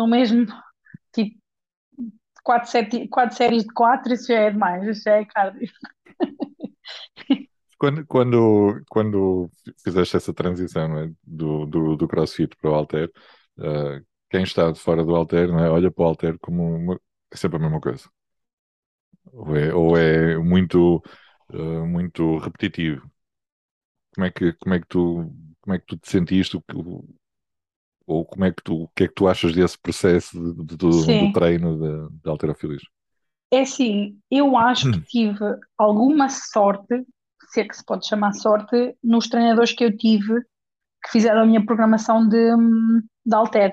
[0.00, 0.46] no mesmo,
[1.14, 1.38] tipo,
[2.44, 5.68] quatro, sete, quatro séries de quatro, isso já é demais, isso já é cardio.
[7.78, 9.50] Quando, quando, quando
[9.82, 11.10] fizeste essa transição, é?
[11.24, 13.10] Do, do, do CrossFit para o halter,
[13.58, 15.70] eh, quem está de fora do halter, não é?
[15.70, 17.00] Olha para o halter como uma-
[17.32, 18.08] é sempre a mesma coisa.
[19.32, 21.02] Ou é, ou é muito,
[21.52, 23.10] eh, muito repetitivo.
[24.14, 25.02] Como é que, como é que tu,
[25.60, 26.56] como é que tu te sentiste?
[28.12, 30.76] Ou como é que tu, o que é que tu achas desse processo de- de-
[30.76, 32.88] do, treino de, de halterofilismo?
[33.50, 35.38] é assim, eu acho que tive
[35.76, 37.04] alguma sorte,
[37.52, 40.40] se é que se pode chamar sorte, nos treinadores que eu tive
[41.04, 43.72] que fizeram a minha programação de, hum, de halter.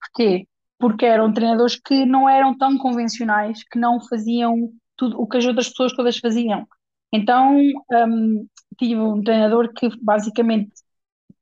[0.00, 0.46] Porquê?
[0.78, 5.46] Porque eram treinadores que não eram tão convencionais, que não faziam tudo o que as
[5.46, 6.66] outras pessoas todas faziam.
[7.12, 8.46] Então, hum,
[8.78, 10.70] tive um treinador que basicamente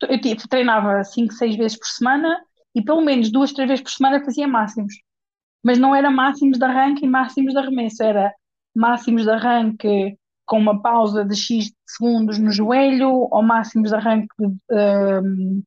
[0.03, 2.39] eu tive- treinava 5, 6 vezes por semana
[2.75, 4.95] e pelo menos duas, três vezes por semana fazia máximos.
[5.65, 8.33] Mas não era máximos de arranque e máximos de arremesso, era
[8.75, 14.29] máximos de arranque com uma pausa de X segundos no joelho, ou máximos de arranque
[14.41, 15.63] hum,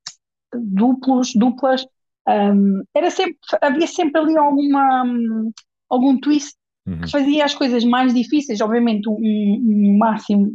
[0.53, 1.85] duplos, duplas.
[2.27, 5.51] Hum, era sempre, havia sempre ali alguma, hum,
[5.89, 6.55] algum twist
[6.87, 7.01] Uhum.
[7.01, 8.59] que fazia as coisas mais difíceis.
[8.61, 10.51] Obviamente, um, um máximo,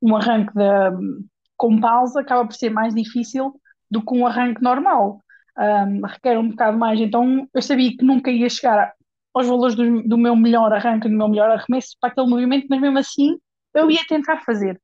[0.00, 3.54] um arranque de- com pausa acaba por ser mais difícil
[3.90, 5.20] do que um arranque normal.
[5.58, 7.00] Um, requer um bocado mais.
[7.00, 8.92] Então, eu sabia que nunca ia chegar
[9.34, 12.80] aos valores do, do meu melhor arranque, do meu melhor arremesso para aquele movimento, mas
[12.80, 13.38] mesmo assim
[13.74, 14.80] eu ia tentar fazer.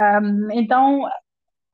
[0.00, 1.02] Um, então,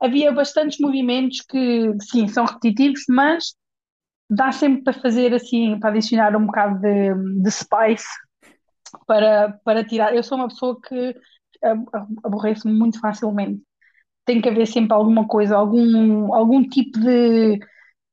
[0.01, 3.55] havia bastantes movimentos que, sim, são repetitivos, mas
[4.29, 8.07] dá sempre para fazer assim, para adicionar um bocado de, de spice
[9.05, 10.15] para, para tirar.
[10.15, 11.15] Eu sou uma pessoa que
[11.63, 11.85] ab-
[12.23, 13.61] aborreço muito facilmente.
[14.27, 17.57] Tem que haver sempre alguma coisa, algum, algum tipo de.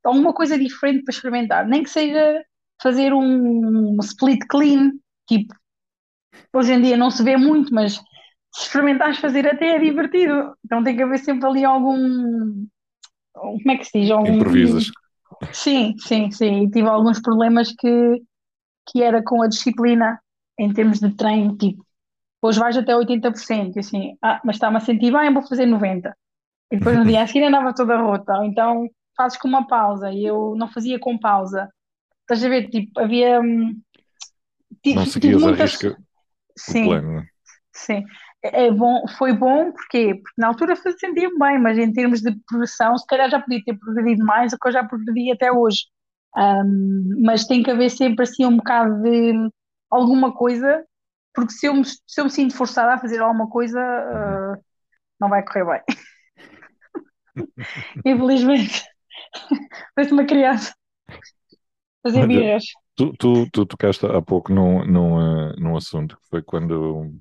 [0.02, 1.66] alguma coisa diferente para experimentar.
[1.66, 2.42] Nem que seja
[2.82, 4.92] fazer um split clean,
[5.28, 5.54] tipo,
[6.52, 10.54] hoje em dia não se vê muito, mas se experimentares fazer até é divertido.
[10.64, 12.66] Então tem que haver sempre ali algum.
[13.32, 14.10] Como é que se diz?
[14.10, 14.34] Algum.
[14.34, 14.86] Improvisas.
[15.52, 16.64] Sim, sim, sim.
[16.64, 18.22] E tive alguns problemas que,
[18.88, 20.20] que era com a disciplina
[20.58, 21.84] em termos de treino, tipo,
[22.44, 26.12] hoje vais até 80%, e assim, ah, mas está-me a sentir bem, vou fazer 90%.
[26.72, 30.10] E depois no dia a seguir andava toda rota, ou então fazes com uma pausa,
[30.12, 31.68] e eu não fazia com pausa.
[32.22, 33.80] Estás a ver, tipo, havia, hum,
[34.86, 36.04] Não seguias à muitas, risca o
[36.58, 37.26] sim, plano, é?
[37.72, 38.04] sim.
[38.42, 42.36] É é bom, foi bom porque, porque na altura sentia-me bem, mas em termos de
[42.46, 45.86] progressão, se calhar já podia ter progredido mais do que eu já progredi até hoje.
[46.36, 49.32] Hum, mas tem que haver sempre assim um bocado de
[49.90, 50.84] alguma coisa,
[51.34, 54.64] porque se eu me, se eu me sinto forçada a fazer alguma coisa, uh,
[55.20, 55.82] não vai correr bem.
[58.04, 58.84] Infelizmente,
[59.94, 60.74] parece uma criança
[62.02, 62.64] fazer birras.
[62.96, 65.20] tu, tu, tu tocaste há pouco num, num,
[65.50, 67.12] eh, num assunto que foi quando,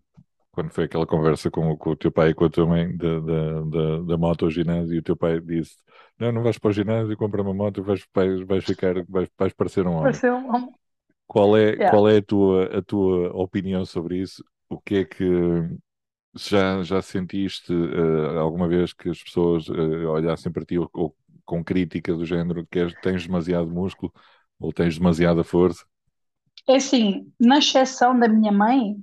[0.52, 2.96] quando foi aquela conversa com, o- com o teu pai e com a tua mãe
[2.98, 5.78] da, da, da, da moto ao ginásio e o teu pai disse:
[6.20, 9.54] Não, não vais para o ginásio, compra uma moto, vais, vais, vais ficar, vais, vais
[9.54, 10.04] parecer um homem.
[10.04, 10.74] Pareceu um-
[11.28, 11.84] Qual é, Yeah.
[11.84, 14.44] qual é a tua, a tua opinião sobre isso?
[14.70, 15.24] O que é que
[16.36, 21.16] já, já sentiste eh, alguma vez que as pessoas eh, olhassem para ti ou, ou
[21.46, 24.12] com crítica do género que és- tens demasiado músculo
[24.60, 25.86] ou tens demasiada força?
[26.68, 28.96] É assim, na exceção da minha mãe,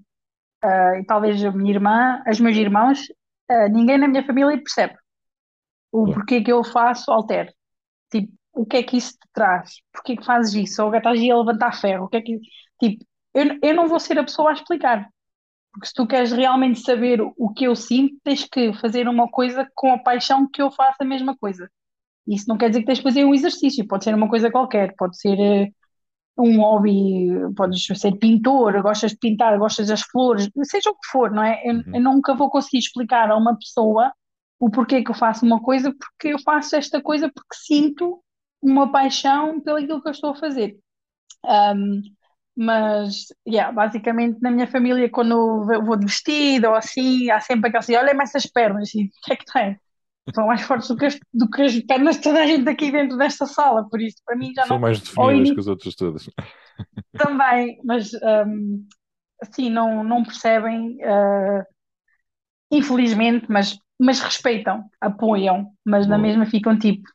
[0.63, 3.01] ah, e talvez a minha irmã, os meus irmãos,
[3.73, 4.97] ninguém na minha família percebe
[5.93, 7.53] o porquê que eu faço altero.
[8.11, 9.77] Tipo, o que é que isso te traz?
[9.93, 10.83] Porquê que fazes isso?
[10.85, 12.05] Ou estás aí a levantar ferro?
[12.07, 12.39] O que é que...
[12.81, 15.09] Tipo, eu, eu não vou ser a pessoa a explicar.
[15.73, 19.69] Porque se tu queres realmente saber o que eu sinto, tens que fazer uma coisa
[19.75, 21.71] com a paixão que eu faço a mesma coisa.
[22.29, 24.95] Isso não quer dizer que tens de fazer um exercício, pode ser uma coisa qualquer,
[24.97, 25.69] pode ser eh,
[26.39, 31.31] um hobby, podes ser pintor, gostas de pintar, gostas das flores, seja o que for,
[31.31, 31.61] não é?
[31.65, 31.83] Eu, Uhum.
[31.95, 34.13] eu nunca vou conseguir explicar a uma pessoa
[34.59, 38.23] o porquê que eu faço uma coisa, porque eu faço esta coisa porque sinto
[38.63, 40.79] uma paixão pelo aquilo que eu estou a fazer.
[41.45, 42.03] Um,
[42.57, 45.33] mas, yeah, basicamente, na minha família, quando
[45.73, 49.11] eu vou de vestido ou assim, há sempre aquela assim: olha-me essas pernas, assim, o
[49.25, 49.81] que é que tem?
[50.35, 52.93] São mais fortes do que, as, do que as pernas de toda a gente aqui
[52.93, 54.81] dentro desta sala, por isso, para mim, já São não.
[54.81, 56.29] mais Ou definidas ini- que as outras todas.
[57.17, 58.87] também, mas um,
[59.43, 61.65] assim, não, não percebem, uh,
[62.71, 67.09] infelizmente, mas, mas respeitam, apoiam, mas na mesma ficam tipo,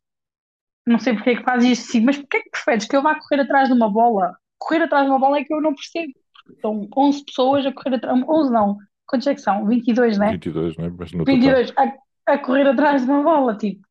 [0.85, 3.01] não sei porque é que fazes isso assim, mas porque é que preferes que eu
[3.01, 4.35] vá correr atrás de uma bola?
[4.57, 6.13] Correr atrás de uma bola é que eu não percebo.
[6.49, 9.65] Estão 11 pessoas a correr atrás, 11 não, quantos é que são?
[9.65, 10.31] 22, né?
[10.31, 10.93] 22, né?
[10.97, 11.35] Mas no total.
[11.35, 13.81] 22 a, a correr atrás de uma bola, tipo,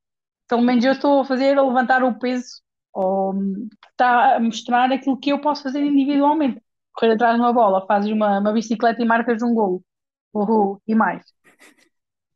[0.49, 3.35] pelo menos eu estou a fazer, a levantar o peso, ou
[3.91, 6.61] está a mostrar aquilo que eu posso fazer individualmente.
[6.93, 9.83] Correr atrás de uma bola, fazes uma, uma bicicleta e marcas um golo,
[10.33, 11.25] uhul, e mais.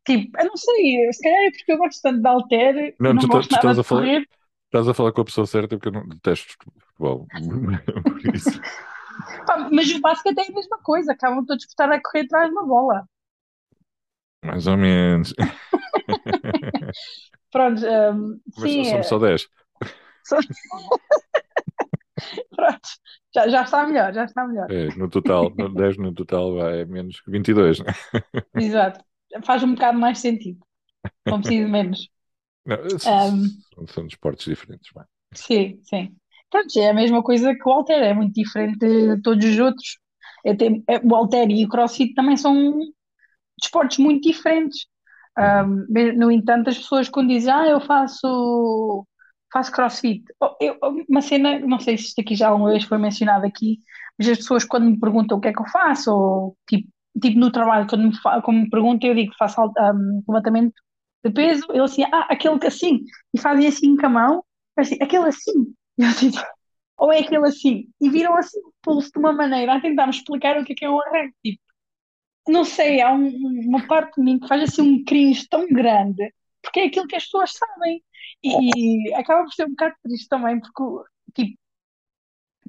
[0.05, 3.21] Tipo, eu não sei, se calhar é porque eu gosto tanto de halter, Não, não
[3.21, 4.27] tu, gosto tu nada estás a falar, correr,
[4.69, 6.53] estás a falar com a pessoa certa porque eu não detesto
[6.87, 7.27] futebol.
[8.03, 8.61] Por isso.
[9.71, 12.53] Mas o basquete é a mesma coisa, acabam todos por estar a correr atrás de
[12.53, 13.05] uma bola.
[14.43, 15.33] Mais ou menos.
[17.51, 19.47] Pronto, hum, Mas sim, somos só 10.
[20.23, 20.37] só-
[22.55, 22.89] pronto,
[23.33, 24.71] já, já está melhor, já está melhor.
[24.71, 27.79] É, no total, no 10 no total vai é menos que 22.
[27.79, 27.93] né?
[28.55, 29.03] Exato,
[29.43, 30.59] faz um bocado mais sentido,
[31.25, 32.09] não preciso menos.
[32.65, 34.91] Não, são, são desportos diferentes.
[34.93, 35.05] vai.
[35.33, 36.15] Sim, sim.
[36.49, 39.97] Pronto, é a mesma coisa que o halter, é muito diferente de todos os outros.
[40.45, 42.79] É é- o halter e o crossfit também são
[43.61, 44.87] desportos muito diferentes.
[45.37, 49.05] Um, mas, no entanto, as pessoas quando dizem, ah, eu faço,
[49.53, 50.77] faço crossfit, Oh, eu-
[51.09, 53.79] uma cena, não sei se isto aqui já alguma vez foi mencionado aqui,
[54.17, 56.89] mas as pessoas quando me perguntam o que é que eu faço, ou tipo,
[57.21, 58.11] tipo no trabalho, quando me,
[58.43, 60.73] quando me perguntam, eu digo que faço um, levantamento
[61.23, 63.03] de peso, ele assim, ah, aquele que assim,
[63.33, 64.45] e fazem assim com a mão,
[64.77, 66.09] assim, aquele assim, e eu
[66.97, 70.57] ou é aquele assim, e viram assim o pulso de uma maneira a tentar-me explicar
[70.59, 71.61] o que é que é um arranque, tipo,
[72.47, 73.29] não sei, há um-
[73.67, 77.15] uma parte de mim que faz assim um cringe tão grande, porque é aquilo que
[77.15, 78.03] as pessoas sabem.
[78.43, 80.83] E, e acaba por ser um bocado triste também, porque,
[81.35, 81.57] tipo,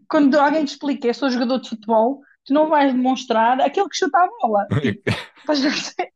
[0.08, 3.96] quando alguém te explica, eu sou jogador de futebol, tu não vais demonstrar aquele que
[3.96, 4.66] chuta a bola.
[5.38, 6.10] Estás a perceber?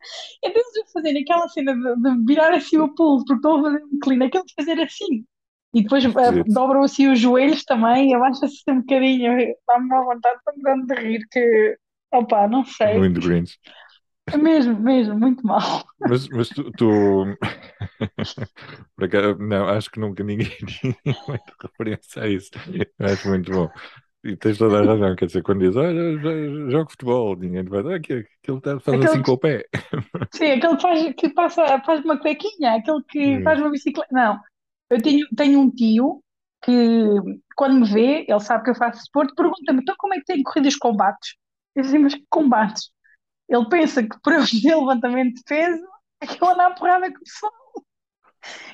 [0.45, 3.99] A fazerem aquela cena de, de virar assim o pulo, porque estão a fazer um
[4.01, 5.25] clean, aquele de fazer assim.
[5.73, 6.53] E depois Esquisito.
[6.53, 9.33] dobram assim os joelhos também, abaixa-se um bocadinho,
[9.67, 11.77] dá-me uma vontade tão grande de rir que,
[12.13, 12.99] opá, não sei.
[12.99, 13.59] Muito grinch.
[14.27, 15.85] É mesmo, mesmo, muito mal.
[16.01, 17.25] Mas, mas tu, tu...
[19.39, 22.51] Não, acho que nunca ninguém tinha feito referência a isso.
[22.99, 23.69] Eu Acho muito bom.
[24.25, 28.01] E tens toda a razão, quer dizer, quando diz, jo- jogo futebol, ninguém vai ah,
[28.01, 29.65] que aquele tá- faz Aquele assim que- com o pé.
[30.35, 33.43] Sim, aquele que faz, que passa, faz uma cuequinha, aquele que Hum.
[33.43, 34.09] faz uma bicicleta.
[34.13, 34.41] Não,
[34.91, 36.23] eu tenho, tenho um tio
[36.63, 36.73] que,
[37.57, 40.43] quando me vê, ele sabe que eu faço desporto, pergunta-me, então como é que tem
[40.43, 41.37] corrido os combates?
[41.75, 42.91] Eu digo, mas que combates?
[43.49, 45.83] Ele pensa que por eu fazer levantamento de peso,
[46.23, 47.53] é que eu ando à porrada com o pessoal,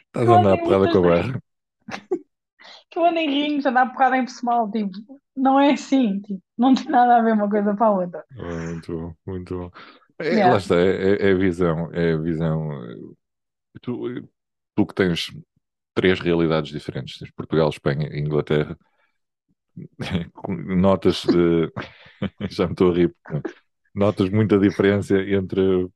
[0.07, 1.09] Estás a andar andei porrada com vezes.
[1.09, 1.41] barra.
[2.91, 4.91] que eu ando em rings, ando à porrada em pessoal, tipo,
[5.41, 8.25] não é assim, tipo, não tem nada a ver uma coisa para a outra.
[8.31, 9.71] Muito bom, muito bom.
[10.19, 10.45] É, Yeah.
[10.45, 12.85] Lá está, é, é- é a visão, é a visão.
[12.91, 12.97] eh,
[13.83, 14.29] Tu,
[14.77, 15.29] tu que tens
[15.95, 18.79] três realidades diferentes, tens Portugal, Espanha e Inglaterra,
[20.49, 21.71] notas de.
[22.51, 23.43] Já me estou a rir, porque
[23.95, 25.89] notas muita diferença entre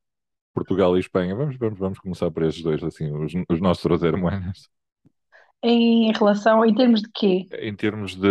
[0.53, 1.35] Portugal e Espanha.
[1.35, 4.69] Vamos, vamos, vamos começar por esses dois, assim, os, os nossos hermanos.
[5.67, 7.47] Em relação, em termos de quê?
[7.59, 8.29] Em termos de,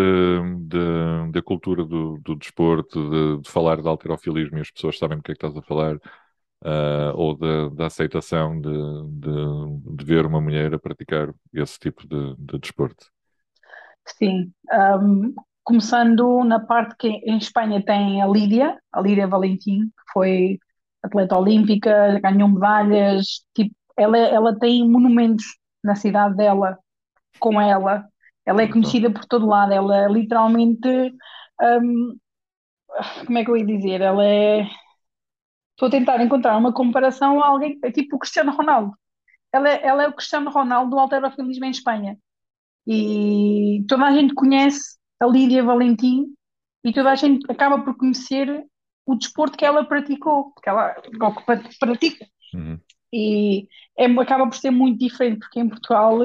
[1.32, 5.22] da cultura do, do desporto, de, de falar de alterofilismo e as pessoas sabem do
[5.24, 5.98] que é que estás a falar,
[6.62, 7.36] ah, ou
[7.70, 13.06] da aceitação de, de, de ver uma mulher a praticar esse tipo de, de desporto.
[14.06, 14.52] Sim,
[15.02, 20.58] hum, começando na parte que em Espanha tem a Lídia, a Lídia Valentim, que foi
[21.02, 25.44] atleta olímpica, ganhou medalhas, tipo, ela, ela tem monumentos
[25.82, 26.78] na cidade dela
[27.38, 28.06] com ela.
[28.46, 30.88] Ela é conhecida por todo lado, ela é literalmente,
[31.82, 32.16] hum,
[33.26, 34.00] como é que eu ia dizer?
[34.00, 34.68] Ela é.
[35.72, 38.92] Estou a tentar encontrar uma comparação a alguém, é tipo o Cristiano Ronaldo.
[39.52, 42.18] Ela é, ela é o Cristiano Ronaldo do alterofilismo em Espanha.
[42.86, 46.26] E toda a gente conhece a Lídia Valentim
[46.84, 48.64] e toda a gente acaba por conhecer
[49.06, 52.26] o desporto que ela praticou, que ela ou que pratica.
[52.54, 52.78] Uhum.
[53.12, 53.68] E
[53.98, 56.18] é, acaba por ser muito diferente, porque em Portugal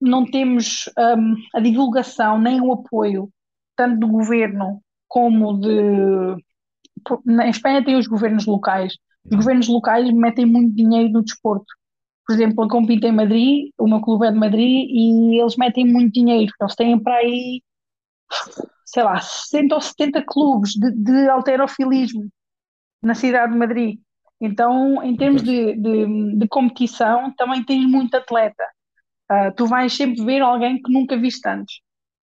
[0.00, 3.30] não temos um, a divulgação nem o apoio,
[3.76, 6.42] tanto do governo como de.
[7.24, 8.96] Na Espanha tem os governos locais.
[9.24, 11.66] Os governos locais metem muito dinheiro no desporto.
[12.26, 15.84] Por exemplo, eu compito em Madrid, o meu clube é de Madrid, e eles metem
[15.86, 16.52] muito dinheiro.
[16.60, 17.62] Eles têm para aí,
[18.84, 22.28] sei lá, 60 ou 70 clubes de, de alterofilismo
[23.02, 23.98] na cidade de Madrid.
[24.40, 28.64] Então, em termos de, de, de competição, também tens muito atleta.
[29.30, 31.80] Uh, tu vais sempre ver alguém que nunca viste antes.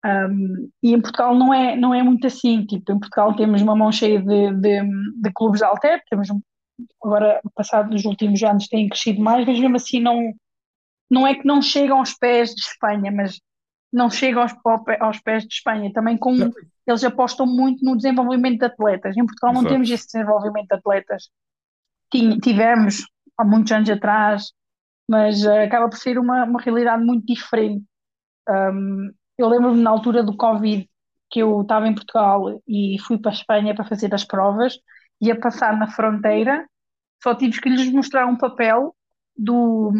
[0.05, 2.65] Um, e em Portugal não é, não é muito assim.
[2.65, 4.81] Tipo, em Portugal temos uma mão cheia de, de,
[5.21, 6.29] de clubes de alter, temos
[7.03, 10.31] agora, passado nos últimos anos, têm crescido mais, mas mesmo assim não,
[11.09, 13.39] não é que não chegam aos pés de Espanha, mas
[13.91, 14.53] não chegam aos,
[14.99, 15.91] aos pés de Espanha.
[15.93, 16.35] Também com,
[16.85, 19.15] eles apostam muito no desenvolvimento de atletas.
[19.17, 19.73] Em Portugal não Exato.
[19.73, 21.29] temos esse desenvolvimento de atletas.
[22.41, 23.05] Tivemos
[23.37, 24.51] há muitos anos atrás,
[25.07, 27.83] mas uh, acaba por ser uma, uma realidade muito diferente.
[28.49, 30.89] Um, eu lembro-me na altura do Covid
[31.29, 34.77] que eu estava em Portugal e fui para a Espanha para fazer as provas,
[35.21, 36.65] ia passar na fronteira,
[37.21, 38.95] só tive que lhes mostrar um papel
[39.35, 39.91] do,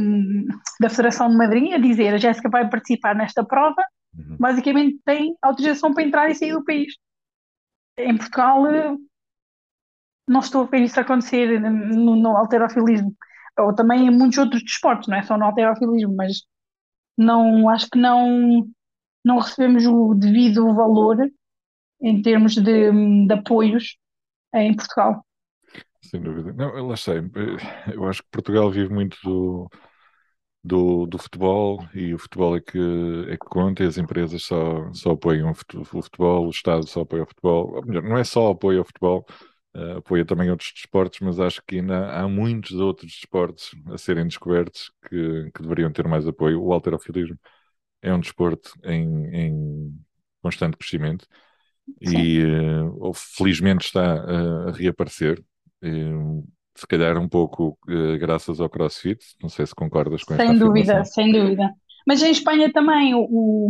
[0.80, 3.84] da Federação de Madrid a dizer a Jéssica vai participar nesta prova,
[4.18, 4.38] uhum.
[4.40, 6.94] basicamente tem autorização para entrar e sair do país.
[7.98, 8.64] Em Portugal
[10.28, 13.16] não estou a ver isso acontecer no, no alterofilismo,
[13.60, 16.44] ou também em muitos outros desportos, não é só no alterofilismo, mas
[17.18, 18.68] não, acho que não,
[19.26, 21.18] não recebemos o devido valor
[22.02, 22.92] em termos de,
[23.28, 23.98] de apoios
[24.54, 25.26] em Portugal.
[26.02, 26.54] Sem dúvida.
[26.54, 27.22] Não, eu sei.
[27.94, 29.70] Eu acho que Portugal vive muito do,
[30.64, 32.80] do, do futebol e o futebol é que,
[33.30, 37.24] é que conta e as empresas só, só apoiam o futebol, o Estado só apoia
[37.24, 37.76] o futebol.
[37.76, 39.26] Ou melhor, não é só apoio ao futebol,
[39.78, 44.28] uh, apoia também outros desportos, mas acho que ainda há muitos outros desportos a serem
[44.28, 46.62] descobertos que, que deveriam ter mais apoio.
[46.62, 47.38] O alterofilismo
[48.02, 49.94] é um desporto em, em
[50.42, 51.28] constante crescimento
[52.04, 52.18] Sim.
[52.18, 55.44] e uh, felizmente está a reaparecer.
[55.84, 56.44] Uh,
[56.76, 61.04] se calhar um pouco uh, graças ao CrossFit, não sei se concordas com sem dúvida,
[61.06, 61.70] sem dúvida.
[62.06, 63.70] Mas em Espanha também, o,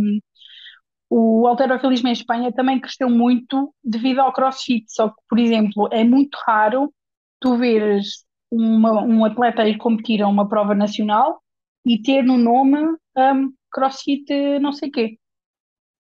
[1.10, 6.04] o alterofilismo em Espanha também cresceu muito devido ao CrossFit, só que, por exemplo, é
[6.04, 6.92] muito raro
[7.40, 11.40] tu veres uma, um atleta ir competir a uma prova nacional
[11.84, 12.78] e ter no nome
[13.16, 15.18] um, CrossFit não sei quê.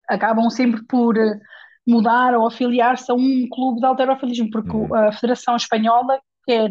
[0.08, 1.40] Acabam sempre por eh,
[1.86, 4.94] mudar ou afiliar-se a um clube de alterofilismo, porque uhum.
[4.94, 6.70] a Federação Espanhola quer,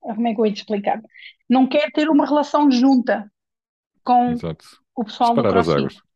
[0.00, 1.00] como é que eu ia te explicar?
[1.48, 3.30] Não quer ter uma relação junta
[4.04, 4.64] com Exato.
[4.94, 6.07] o pessoal Separar do CrossFit.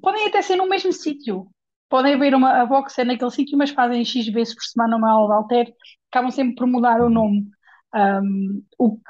[0.00, 1.46] Podem até ser no mesmo sítio.
[1.88, 5.10] Podem haver uma a boxe é naquele sítio, mas fazem X vezes por semana uma
[5.10, 5.74] aula de alter,
[6.10, 7.46] acabam sempre por mudar o nome.
[7.94, 9.02] Um, o que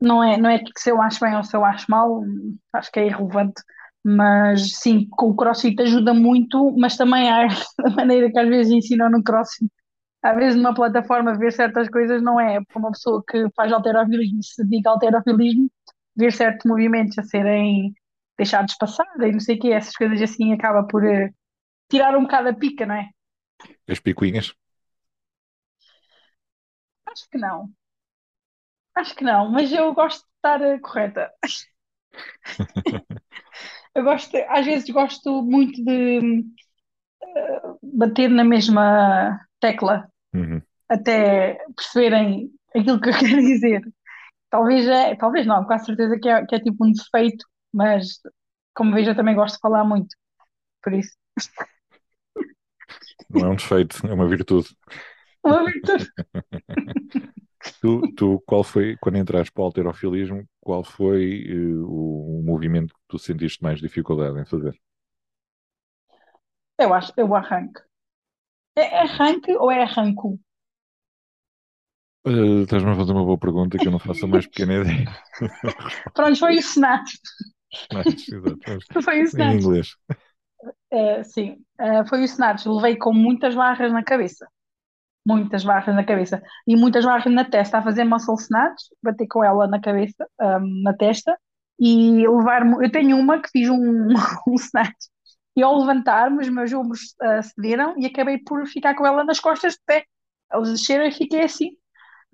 [0.00, 2.22] não é, não é que se eu acho bem ou se eu acho mal,
[2.72, 3.62] acho que é irrelevante,
[4.04, 7.46] mas sim, o CrossFit ajuda muito, mas também há
[7.84, 9.70] a maneira que às vezes ensinam no CrossFit.
[10.22, 14.42] Às vezes numa plataforma ver certas coisas não é para uma pessoa que faz alterofilismo,
[14.42, 15.70] se ao alterofilismo,
[16.16, 17.94] ver certos movimentos a serem
[18.40, 21.28] deixados passar e não sei o que, essas coisas assim acaba por uh,
[21.90, 23.10] tirar um bocado a pica, não é?
[23.86, 24.54] As picuinhas?
[27.06, 27.70] Acho que não.
[28.94, 31.30] Acho que não, mas eu gosto de estar uh, correta.
[33.94, 36.40] eu gosto, às vezes gosto muito de
[37.22, 40.62] uh, bater na mesma tecla uhum.
[40.88, 43.82] até perceberem aquilo que eu quero dizer.
[44.48, 48.20] Talvez é, talvez não, com certeza que é, que é tipo um defeito, mas
[48.74, 50.16] como vejo, eu também gosto de falar muito,
[50.82, 51.16] por isso.
[53.28, 54.76] Não é um defeito, é uma virtude.
[55.44, 56.06] Uma virtude.
[57.80, 62.94] Tu, tu, qual foi, quando entraste para o alterofilismo, qual foi uh, o, o, movimento
[62.94, 64.78] que tu sentiste mais dificuldade em fazer?
[66.78, 67.80] Eu acho, eu arranque.
[68.76, 70.40] É arranque ou é arranco?
[72.26, 75.10] Uh, Estás-me a fazer uma boa pergunta que eu não faço a mais pequena ideia.
[76.14, 77.10] Pronto, foi o Senado.
[77.92, 78.58] Nice, exato.
[79.02, 79.96] Foi o Em inglês.
[80.92, 82.66] Uh, sim, uh, foi o Snatch.
[82.66, 84.46] Levei com muitas barras na cabeça.
[85.26, 86.42] Muitas barras na cabeça.
[86.66, 87.78] E muitas barras na testa.
[87.78, 91.38] A fazer muscle snatch, bater com ela na cabeça, um, na testa.
[91.78, 92.84] E levar-me.
[92.84, 94.08] Eu tenho uma que fiz um,
[94.48, 95.06] um snatch.
[95.56, 99.40] E ao levantar-me, os meus ombros uh, cederam e acabei por ficar com ela nas
[99.40, 100.04] costas de pé.
[100.52, 101.70] Eles desceram e fiquei assim.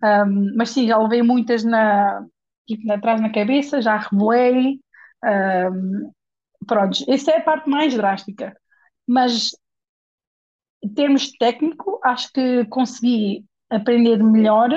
[0.03, 2.25] Um, mas sim, já levei muitas na,
[2.67, 4.81] tipo, atrás na cabeça, já rebolei.
[5.25, 6.11] Um,
[6.67, 8.57] pronto, essa é a parte mais drástica.
[9.07, 9.51] Mas
[10.83, 14.71] em termos técnico, acho que consegui aprender melhor,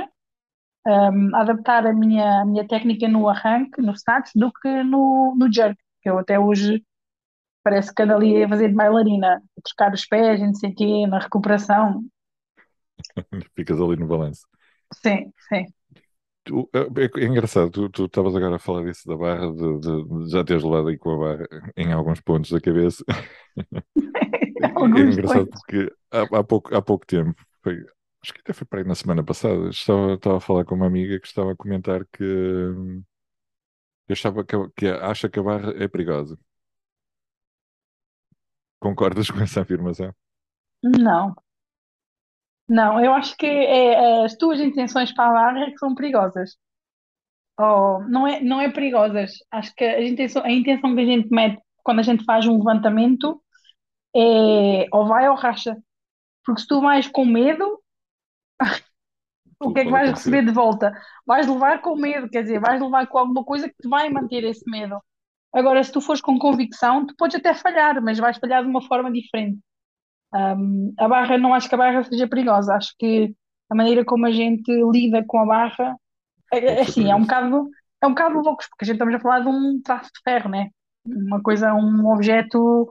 [0.88, 5.52] um, adaptar a minha, a minha técnica no arranque, no snatch, do que no, no
[5.54, 6.84] jerk, que eu até hoje
[7.64, 10.76] parece que ando ali a fazer de bailarina, a trocar os pés, não sei o
[10.76, 12.04] quê, na recuperação.
[13.56, 14.48] Ficas ali no balanço.
[14.94, 15.66] Sim, sim.
[16.50, 20.26] Tu, é, é, é engraçado, tu estavas agora a falar disso da barra, de, de,
[20.26, 21.48] de, já teres levado aí com a barra
[21.78, 23.06] em alguns pontos da cabeça.
[24.58, 25.62] é engraçado pontos.
[25.62, 27.76] porque há, há, pouco, há pouco tempo, foi,
[28.24, 30.88] acho que até foi para aí na semana passada, estava, estava a falar com uma
[30.88, 32.24] amiga que estava a comentar que,
[34.08, 36.36] que achava que, que acha que a barra é perigosa.
[38.80, 40.12] Concordas com essa afirmação?
[40.82, 41.36] Não,
[42.70, 46.58] não, eu acho que é, as tuas intenções para a barra é que são perigosas.
[47.60, 49.32] Oh, não é, não é perigosas.
[49.52, 52.58] Acho que a intenção, a intenção que a gente mete quando a gente faz um
[52.58, 53.42] levantamento
[54.16, 55.78] é ou vai ou racha.
[56.46, 57.82] Porque se tu vais com medo,
[59.62, 60.94] o que é que vais receber de volta?
[61.26, 64.44] Vais levar com medo, quer dizer, vais levar com alguma coisa que te vai manter
[64.44, 65.00] esse medo.
[65.54, 68.82] Agora, se tu fores com convicção, tu podes até falhar, mas vais falhar de uma
[68.84, 69.60] forma diferente.
[70.34, 73.36] Um, a barra, não acho que a barra seja perigosa, acho que
[73.70, 75.96] a maneira como a gente lida com a barra
[76.52, 77.70] é, é assim, é um bocado,
[78.02, 80.50] é um bocado louco, porque a gente estamos a falar de um traço de ferro,
[80.50, 80.70] né?
[81.06, 82.88] Uma coisa, um objeto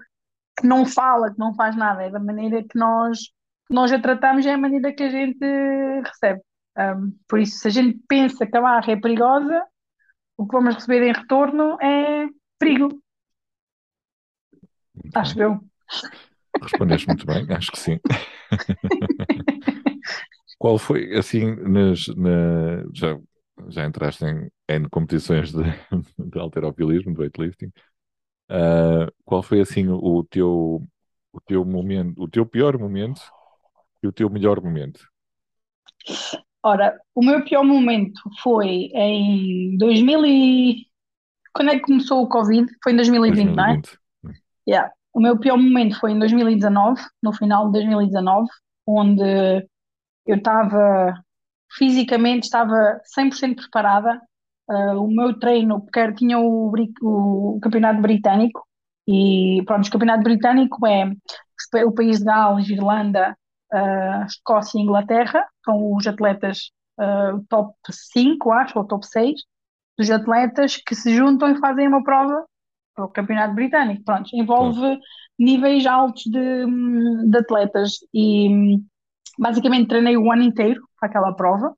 [0.58, 3.18] que não fala, que não faz nada, é da maneira que nós,
[3.66, 5.38] que nós a tratamos, é a maneira que a gente
[6.04, 6.40] recebe.
[6.76, 9.64] Um, por isso, se a gente pensa que a barra é perigosa,
[10.36, 12.26] o que vamos receber em retorno é
[12.58, 13.02] perigo.
[15.14, 15.60] Acho eu.
[16.62, 17.98] Respondeste muito bem, acho que sim.
[20.58, 23.18] Qual foi, assim, nas, na, já,
[23.68, 25.62] já entraste em, em competições de,
[26.18, 27.72] de alterofilismo, de weightlifting,
[28.50, 30.82] uh, qual foi, assim, o teu,
[31.32, 33.20] o teu momento, o teu pior momento
[34.02, 35.00] e o teu melhor momento?
[36.62, 40.88] Ora, o meu pior momento foi em 2000 e...
[41.54, 42.68] Quando é que começou o Covid?
[42.82, 43.98] Foi em 2020, 2020.
[44.22, 44.34] não é?
[44.68, 44.92] Yeah.
[45.12, 48.48] O meu pior momento foi em 2019, no final de 2019,
[48.86, 49.68] onde
[50.26, 51.14] eu estava
[51.76, 54.20] fisicamente estava 100% preparada.
[54.70, 58.66] Uh, o meu treino, porque tinha o, o, campeonato britânico,
[59.06, 61.10] e pronto, o campeonato britânico é
[61.84, 63.34] o país de Gales, Irlanda,
[63.72, 69.40] uh, Escócia e Inglaterra, são os atletas uh, top 5, acho, ou top 6,
[69.98, 72.44] dos atletas que se juntam e fazem uma prova
[73.04, 75.00] o campeonato britânico, pronto, envolve claro.
[75.38, 76.66] níveis altos de,
[77.30, 78.78] de, atletas e
[79.38, 81.74] basicamente treinei o ano inteiro para aquela prova.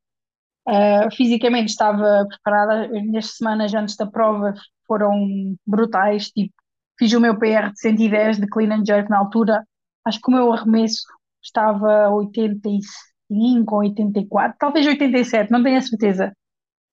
[0.69, 4.55] Uh, fisicamente estava preparada, as minhas semanas antes da prova
[4.87, 6.55] foram brutais, tipo,
[6.99, 9.65] fiz o meu PR de 110 de clean and jerk na altura,
[10.05, 11.03] acho que o meu arremesso
[11.43, 16.33] estava 85 ou 84, talvez 87, não tenho a certeza.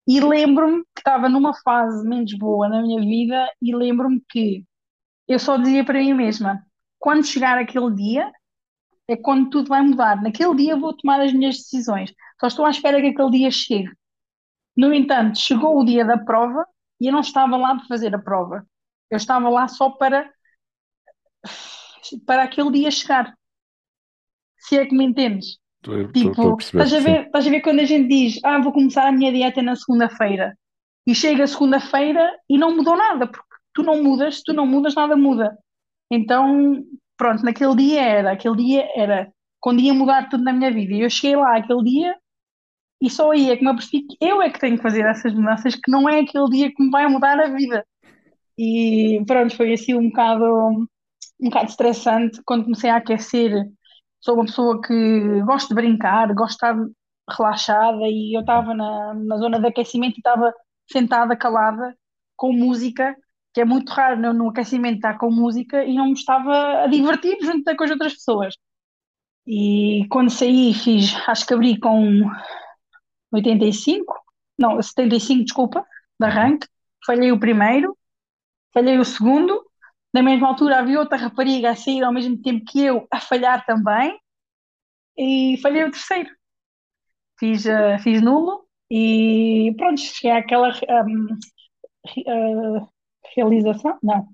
[0.08, 4.66] E lembro-me que estava numa fase menos boa na minha vida e lembro-me que
[5.28, 6.64] eu só dizia para mim mesma:
[7.00, 8.32] quando chegar aquele dia,
[9.08, 10.22] é quando tudo vai mudar.
[10.22, 12.14] Naquele dia vou tomar as minhas decisões.
[12.40, 13.92] Só estou à espera que aquele dia chegue.
[14.76, 16.66] No entanto, chegou o dia da prova
[17.02, 18.66] e eu não estava lá para fazer a prova.
[19.10, 20.32] Eu estava lá só para
[22.26, 23.36] para aquele dia chegar.
[24.58, 25.60] Se é que me entendes?
[25.82, 28.60] Tô, tipo, tô, tô estás, a ver, estás a ver quando a gente diz, ah,
[28.60, 30.58] vou começar a minha dieta na segunda-feira.
[31.06, 35.16] E chega segunda-feira e não mudou nada, porque tu não mudas, tu não mudas, nada
[35.16, 35.58] muda.
[36.12, 36.84] Então,
[37.16, 40.94] pronto, naquele dia era, aquele dia era quando ia mudar tudo na minha vida.
[40.94, 42.16] E eu cheguei lá aquele dia
[43.02, 45.34] e só aí é que me apercebi que eu é que tenho que fazer essas
[45.34, 47.86] mudanças, que não é aquele dia que me vai mudar a vida.
[48.58, 50.46] E pronto, foi assim um bocado,
[51.40, 53.70] um bocado estressante quando comecei a aquecer
[54.28, 56.76] sou uma pessoa que gosto de brincar, gosto de estar
[57.30, 60.54] relaxada e eu estava na, na zona de aquecimento e estava
[60.92, 61.96] sentada, calada,
[62.36, 63.16] com música,
[63.54, 66.88] que é muito raro no, no aquecimento estar com música e não me estava a
[66.88, 68.56] divertir junto com as outras pessoas.
[69.46, 72.30] E quando saí, fiz, acho que abri com
[73.32, 74.14] 85,
[74.60, 75.86] não, 75, desculpa,
[76.20, 76.68] de arranque,
[77.06, 77.98] falhei o primeiro,
[78.74, 79.64] falhei o segundo,
[80.14, 83.66] Na mesma altura havia outra rapariga a sair ao mesmo tempo que eu, a falhar
[83.66, 84.18] também,
[85.18, 86.30] e falhei o terceiro.
[87.40, 91.28] Fiz, uh, fiz nulo e pronto, cheguei àquela um,
[92.28, 92.90] uh,
[93.36, 93.98] realização.
[94.02, 94.28] Não.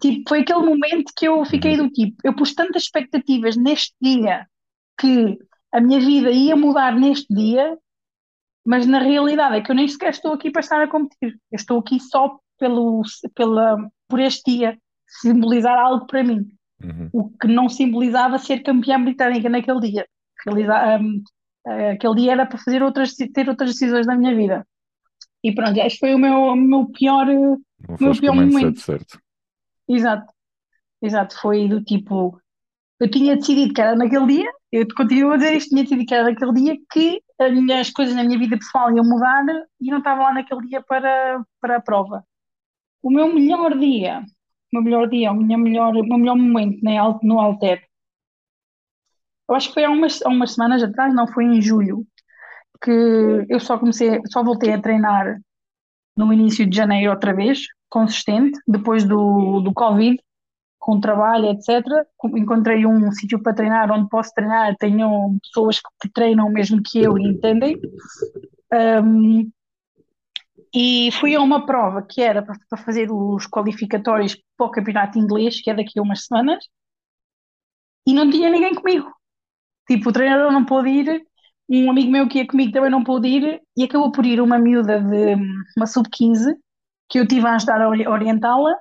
[0.00, 4.46] Tipo, foi aquele momento que eu fiquei do tipo, eu pus tantas expectativas neste dia
[4.98, 5.38] que
[5.72, 7.78] a minha vida ia mudar neste dia,
[8.64, 11.38] mas na realidade é que eu nem sequer estou aqui para estar a competir.
[11.50, 13.02] Eu estou aqui só pelo,
[13.34, 16.46] pela, por este dia simbolizar algo para mim,
[16.82, 17.10] Uhum.
[17.12, 20.06] o que não simbolizava ser campeã britânica naquele dia.
[20.46, 21.22] Realizar, um,
[21.92, 24.66] aquele dia era para fazer outras, ter outras decisões na minha vida.
[25.44, 27.58] E pronto, este foi o meu, meu pior, Não
[28.00, 28.80] meu pior momento.
[28.80, 29.18] certo.
[29.86, 30.32] Exato,
[31.02, 31.38] exato.
[31.38, 32.40] Foi do tipo,
[32.98, 36.14] eu tinha decidido que era naquele dia, eu continuo a dizer isto, tinha decidido que
[36.14, 37.22] era naquele dia que
[37.78, 39.44] as coisas na minha vida pessoal iam mudar
[39.80, 42.24] e não estava lá naquele dia para, para a prova.
[43.02, 44.24] O meu melhor dia, o
[44.74, 47.82] meu melhor dia, o meu melhor, o meu melhor momento no, no Alter,
[49.48, 52.06] eu acho que foi há umas, há umas semanas atrás, não foi em julho,
[52.82, 52.90] que
[53.48, 55.40] eu só comecei, só voltei a treinar
[56.16, 60.16] no início de janeiro outra vez, consistente, depois do, do Covid,
[60.78, 61.84] com trabalho, etc.
[62.36, 67.18] Encontrei um sítio para treinar onde posso treinar, tenho pessoas que treinam mesmo que eu
[67.18, 67.76] e entendem.
[68.72, 69.50] Um,
[70.74, 75.60] e fui a uma prova que era para, fazer os qualificatórios para o campeonato inglês,
[75.60, 76.64] que é daqui a umas semanas,
[78.06, 79.10] e não tinha ninguém comigo.
[79.88, 81.22] Tipo, o treinador não pôde ir,
[81.68, 84.58] um amigo meu que ia comigo também não pôde ir, e acabou por ir uma
[84.58, 85.34] miúda de
[85.76, 86.54] uma sub-15,
[87.08, 88.74] que eu tive a ajudar a orientá-la,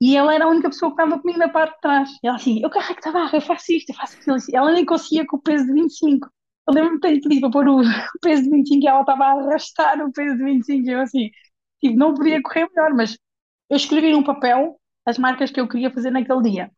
[0.00, 2.10] e ela era a única pessoa que estava comigo na parte de trás.
[2.22, 4.36] E ela assim, eu carrego a barra, eu faço isto, eu faço aquilo.
[4.52, 6.28] Ela nem conseguia com o peso de 25.
[6.70, 7.82] Eu lembro-me de pedido para pôr o,
[8.22, 11.30] peso de 25 e ela estava a arrastar o peso de 25 e eu assim,
[11.80, 13.18] tipo, não podia correr melhor, mas
[13.68, 16.70] eu escrevi num papel as marcas que eu queria fazer naquele dia.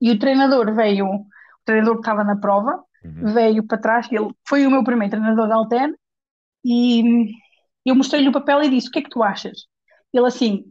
[0.00, 1.26] E o treinador veio, o
[1.64, 3.34] treinador que estava na prova, Uhum.
[3.34, 5.94] veio para trás, ele foi o meu primeiro treinador de Alten,
[6.64, 7.02] e
[7.84, 9.66] eu mostrei-lhe o papel e disse, o que é que tu achas?
[10.10, 10.64] Ele assim,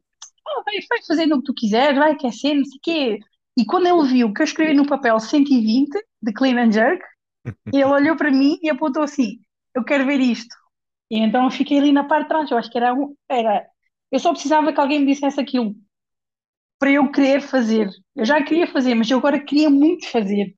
[0.47, 3.19] oh, vai, vai fazendo o que tu quiseres, vai aquecer, não sei o quê.
[3.55, 5.91] E quando ele viu que eu escrevi no papel 120
[6.23, 7.03] de clean and jerk,
[7.71, 9.39] ele olhou para mim e apontou assim:
[9.75, 10.55] Eu quero ver isto.
[11.09, 12.51] E então eu fiquei ali na parte de trás.
[12.51, 12.93] Eu acho que era,
[13.29, 13.67] era.
[14.11, 15.75] Eu só precisava que alguém me dissesse aquilo
[16.79, 17.89] para eu querer fazer.
[18.15, 20.55] Eu já queria fazer, mas eu agora queria muito fazer.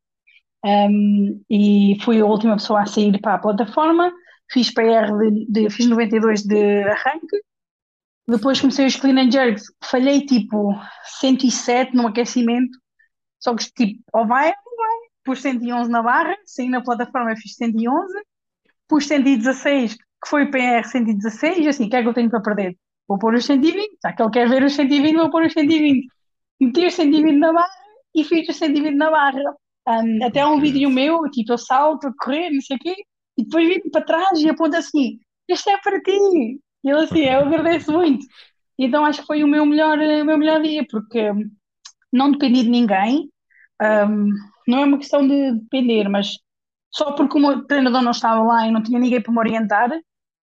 [0.66, 4.12] Um, e fui a última pessoa a sair para a plataforma.
[4.52, 7.38] Fiz PR de, de fiz 92 de arranque.
[8.28, 9.66] Depois comecei os clean and jerks.
[9.84, 10.74] Falhei tipo
[11.20, 12.78] 107 no aquecimento.
[13.40, 15.05] Só que tipo, ou vai ou vai.
[15.26, 18.14] Pus 111 na barra, saí na plataforma fiz 111.
[18.88, 21.68] Pus 116, que foi PR 116.
[21.68, 22.78] Assim, o que é que eu tenho para perder?
[23.08, 23.98] Vou pôr os 120.
[24.04, 26.08] Já que ele quer ver os 120, vou pôr os 120.
[26.62, 27.70] Meti os 120 na barra
[28.14, 29.42] e fiz os 120 na barra.
[29.88, 32.96] Um, até um vídeo meu, tipo, eu salto a correr, não sei o quê,
[33.38, 36.12] e depois vim para trás e aponto assim: Isto é para ti.
[36.84, 38.26] E ele assim, eu agradeço muito.
[38.78, 41.32] Então acho que foi o meu melhor, o meu melhor dia, porque
[42.12, 43.30] não dependi de ninguém.
[43.82, 44.30] Um,
[44.68, 46.38] não é uma questão de depender, mas
[46.92, 49.90] só porque o meu treinador não estava lá e não tinha ninguém para me orientar,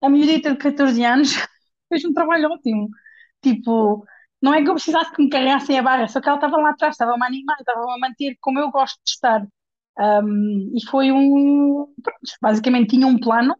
[0.02, 1.34] a miúdita de 14 anos
[1.90, 2.90] fez um trabalho ótimo.
[3.42, 4.06] Tipo,
[4.42, 6.72] não é que eu precisasse que me carregassem a barra, só que ela estava lá
[6.72, 9.48] atrás, estava-me a animar, estava-me a manter como eu gosto de estar.
[10.00, 11.88] Um, e foi um.
[12.02, 13.56] Pronto, basicamente tinha um plano,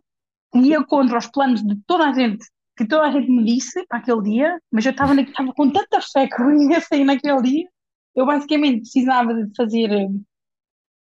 [0.56, 2.46] ia contra os planos de toda a gente,
[2.78, 5.14] que toda a gente me disse para aquele dia, mas eu estava
[5.56, 7.70] com tanta fé que eu ia sair naquele dia.
[8.16, 9.90] Eu basicamente precisava de fazer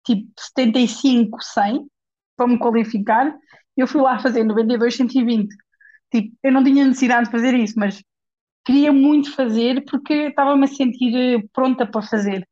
[0.07, 1.87] tipo 75, 100
[2.37, 3.35] para me qualificar.
[3.77, 5.55] Eu fui lá fazer 92, 120.
[6.13, 8.03] Tipo, eu não tinha necessidade de fazer isso, mas
[8.65, 12.47] queria muito fazer porque estava-me a sentir pronta para fazer.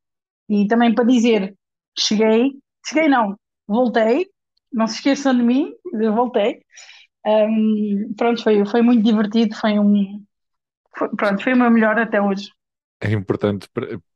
[0.49, 1.55] E também para dizer,
[1.99, 2.53] cheguei,
[2.87, 3.37] cheguei não,
[3.67, 4.27] voltei,
[4.73, 6.61] não se esqueçam de mim, eu voltei.
[7.27, 10.23] Um, pronto, foi, foi muito divertido, foi um.
[10.97, 12.51] Foi, pronto, foi o meu melhor até hoje.
[13.01, 13.69] É importante,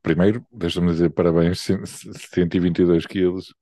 [0.03, 3.55] primeiro, deixa-me dizer parabéns, 122 quilos,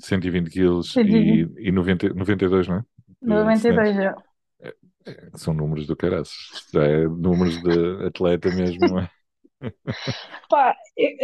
[0.00, 2.84] 120 quilos e, e 90, 92, não é?
[3.22, 4.16] 92, já.
[4.60, 4.74] É,
[5.06, 6.34] é, são números do caraças,
[6.72, 9.10] já é números de atleta mesmo, não é?
[10.50, 10.74] Pá,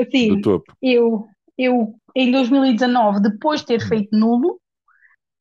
[0.00, 0.72] assim, do topo.
[0.80, 1.26] Eu,
[1.58, 4.60] eu em 2019, depois de ter feito nulo,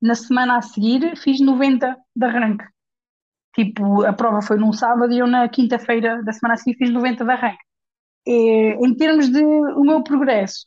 [0.02, 2.66] na semana a seguir fiz 90 de arranque.
[3.54, 6.90] Tipo, a prova foi num sábado e eu na quinta-feira da semana a seguir fiz
[6.90, 7.71] 90 de arranque.
[8.26, 10.66] E, em termos de o meu progresso,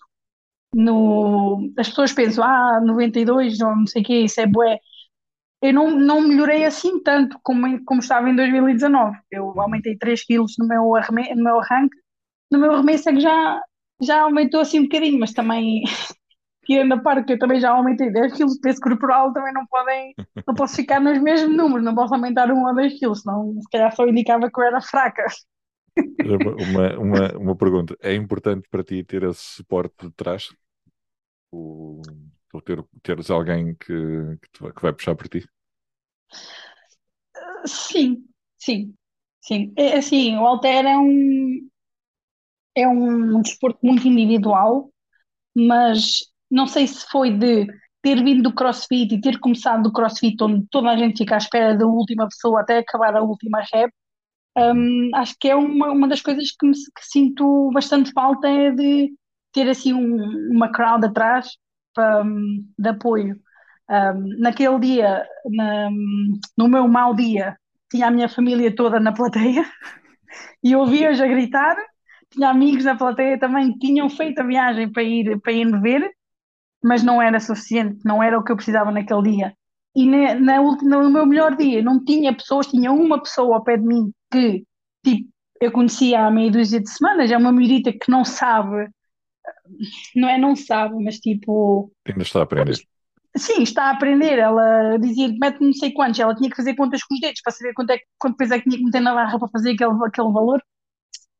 [0.74, 4.78] no, as pessoas pensam, ah, 92 ou não sei o que, isso é bué.
[5.62, 9.16] Eu não, não melhorei assim tanto como, como estava em 2019.
[9.30, 10.82] Eu aumentei 3 quilos no meu,
[11.36, 11.96] no meu arranque,
[12.50, 13.60] no meu arremesso é que já,
[14.02, 15.84] já aumentou assim um bocadinho, mas também,
[16.66, 19.66] tirando a parte que eu também já aumentei 10 quilos de peso corporal, também não
[19.66, 20.14] podem,
[20.46, 23.68] não posso ficar nos mesmos números, não posso aumentar um ou dois quilos, senão se
[23.70, 25.24] calhar só indicava que eu era fraca.
[26.24, 30.48] Uma, uma, uma pergunta: é importante para ti ter esse suporte de trás?
[31.50, 32.02] Ou
[32.64, 35.44] ter, teres alguém que, que, que vai puxar por ti?
[37.66, 38.24] Sim,
[38.58, 38.94] sim,
[39.40, 39.72] sim.
[39.76, 41.68] É assim, o halter é um,
[42.76, 44.90] é um desporto muito individual,
[45.56, 46.20] mas
[46.50, 47.66] não sei se foi de
[48.02, 51.38] ter vindo do CrossFit e ter começado do CrossFit, onde toda a gente fica à
[51.38, 53.90] espera da última pessoa até acabar a última rep.
[54.56, 58.70] Um, acho que é uma, uma das coisas que, me, que sinto bastante falta é
[58.70, 59.12] de
[59.52, 61.48] ter assim um, uma crowd atrás
[61.94, 63.36] pra, um, de apoio.
[64.38, 65.90] Naquele dia, na,
[66.56, 67.56] no meu mau dia,
[67.90, 69.64] tinha a minha família toda na plateia
[70.62, 71.76] e ouvia-os a gritar.
[72.30, 75.78] Tinha amigos na plateia também que tinham feito a viagem para ir, para ir me
[75.80, 76.10] ver,
[76.82, 79.54] mas não era suficiente, não era o que eu precisava naquele dia.
[79.94, 83.76] E na, na no meu melhor dia não tinha pessoas, tinha uma pessoa ao pé
[83.76, 84.64] de mim que
[85.04, 85.28] tipo,
[85.60, 88.88] eu conhecia há meia dúzia de semanas, é uma miudita que não sabe,
[90.14, 91.90] não é não sabe, mas tipo.
[92.06, 92.76] Ainda está a aprender.
[93.36, 94.38] Sim, está a aprender.
[94.38, 97.40] Ela dizia que mete não sei quantos, ela tinha que fazer contas com os dedos
[97.42, 99.72] para saber quanto, é, quanto peso é que tinha que meter na barra para fazer
[99.72, 100.62] aquele, aquele valor.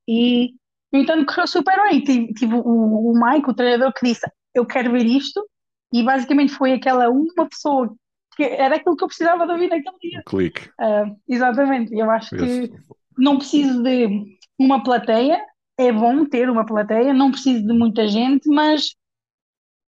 [0.09, 0.55] E,
[0.92, 2.01] no entanto, correu super bem.
[2.03, 5.45] Tive, tive o, o Mike, o treinador, que disse: Eu quero ver isto.
[5.92, 7.95] E basicamente foi aquela uma pessoa
[8.37, 10.20] que era aquilo que eu precisava de ouvir naquele dia.
[10.20, 10.70] O clique.
[10.80, 11.95] Uh, exatamente.
[11.95, 12.74] Eu acho Esse- que
[13.16, 15.41] não preciso de uma plateia.
[15.76, 18.95] É bom ter uma plateia, não preciso de muita gente, mas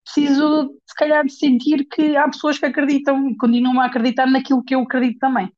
[0.06, 4.64] preciso, se calhar, de sentir que há pessoas que acreditam e continuam a acreditar naquilo
[4.64, 5.52] que eu acredito também.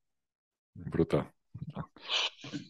[0.75, 1.25] Brutal.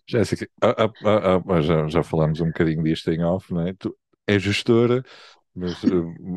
[0.08, 3.74] Jéssica, ah, ah, ah, ah, já, já falámos um bocadinho disto em off, não é?
[3.74, 3.96] Tu
[4.28, 5.04] és gestora,
[5.56, 5.88] mas eh,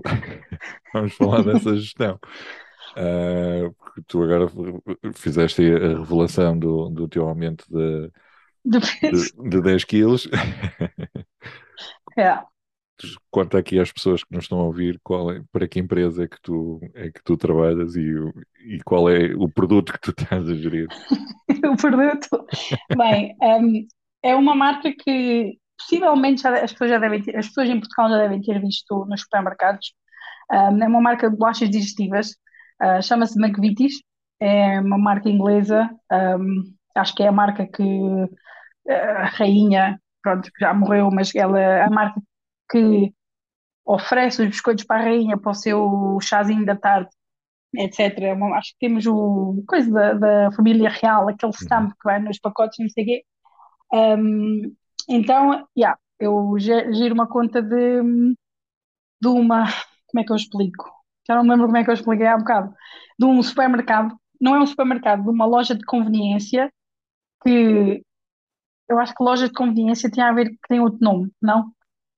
[0.93, 2.19] vamos falar dessa gestão.
[2.97, 4.47] Ah, porque tu agora
[5.15, 8.11] fizeste a revelação do, do teu aumento de,
[8.65, 10.29] de, de 10 quilos.
[12.17, 12.47] É.
[13.31, 16.29] Conta aqui às pessoas que nos estão a ouvir qual é, para que empresa é
[16.29, 18.15] que tu, é que tu trabalhas e,
[18.65, 20.89] e qual é o produto que tu estás a gerir.
[21.71, 22.47] o produto.
[22.97, 23.87] Bem, hum,
[24.23, 28.09] é uma marca que possivelmente já- as pessoas já devem ter, as pessoas em Portugal
[28.09, 29.93] já devem ter visto nos supermercados.
[30.51, 32.31] Hum, é uma marca de bolachas digestivas,
[32.81, 34.03] ah, chama-se McVitie's,
[34.41, 35.91] é uma marca inglesa.
[36.39, 37.83] hum, acho que é a marca que
[38.89, 42.21] ah, a rainha, pronto, já morreu, mas ela é a marca
[42.71, 43.13] que
[43.85, 47.11] oferece os biscoitos para a rainha para o seu chazinho da tarde
[47.75, 48.19] etc.
[48.55, 52.79] Acho que temos o coisa da, da família real, aquele stamp que vai nos pacotes,
[52.79, 53.25] não sei o quê.
[53.93, 54.75] Um,
[55.09, 58.03] então, yeah, eu giro uma conta de,
[59.21, 59.67] de uma.
[60.07, 60.96] Como é que eu explico?
[61.27, 62.73] Já não me lembro como é que eu expliquei há bocado.
[63.19, 66.71] De um supermercado, não é um supermercado, de uma loja de conveniência
[67.43, 68.03] que
[68.89, 71.73] eu acho que loja de conveniência tinha a ver que tem outro nome, não?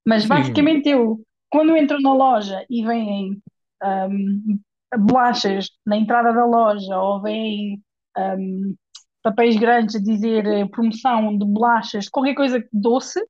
[0.07, 0.29] Mas Sim.
[0.29, 3.43] basicamente eu, quando entro na loja e vêm
[3.83, 4.61] hum,
[4.99, 7.83] bolachas na entrada da loja ou vêm
[8.17, 8.75] hum,
[9.23, 13.21] papéis grandes a dizer eh, promoção de bolachas, qualquer coisa doce,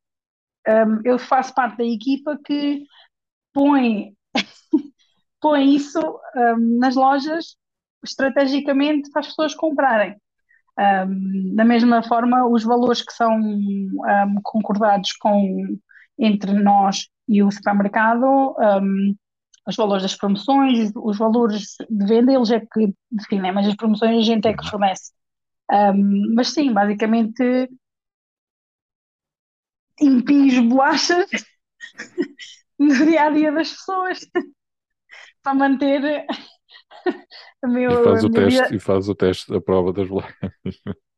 [0.69, 2.85] hum, eu faço parte da equipa que
[3.53, 4.13] põe,
[5.41, 7.57] põe isso hum, nas lojas
[8.05, 10.17] estrategicamente para as pessoas comprarem.
[10.79, 15.77] Um, da mesma forma, os valores que são um, concordados com,
[16.19, 19.15] entre nós e o supermercado, um,
[19.67, 24.19] os valores das promoções, os valores de venda, eles é que definem, mas as promoções
[24.19, 25.13] a gente é que fornece.
[25.71, 27.69] Um, mas sim, basicamente
[30.01, 31.29] impinge bolachas
[32.79, 34.21] no dia a dia das pessoas
[35.43, 36.27] para manter
[37.63, 38.31] a, meu, E faz o vida.
[38.31, 40.53] teste, e faz o teste da prova das bolachas.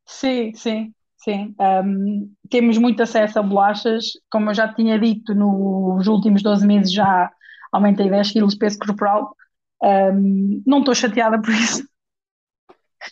[0.05, 1.55] Sim, sim, sim.
[1.59, 4.05] Um, temos muito acesso a bolachas.
[4.31, 7.31] Como eu já tinha dito, nos últimos 12 meses já
[7.71, 9.35] aumentei 10 quilos de peso corporal.
[9.83, 11.83] Um, não estou chateada por isso.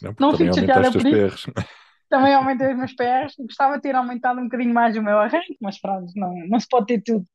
[0.02, 1.10] Não, Não fico chateada por isso.
[1.10, 1.46] PRs.
[2.10, 3.34] Também aumentei os meus pés.
[3.40, 6.68] Gostava de ter aumentado um bocadinho mais o meu arranque, mas pronto, não, não se
[6.68, 7.26] pode ter tudo.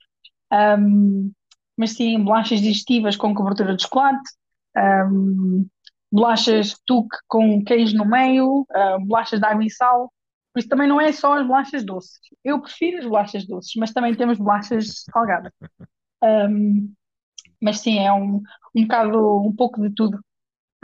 [0.53, 1.33] Um,
[1.77, 4.23] mas sim, bolachas digestivas com cobertura de chocolate,
[4.77, 5.67] um,
[6.13, 10.13] bolachas tuque com queijo no meio, uh, bolachas de água e sal.
[10.53, 12.21] Por isso também não é só as bolachas doces.
[12.45, 15.53] Eu prefiro as bolachas doces, mas também temos bolachas salgadas.
[16.23, 16.95] Um,
[17.61, 18.43] mas sim, é um,
[18.75, 20.21] um bocado, um pouco de tudo.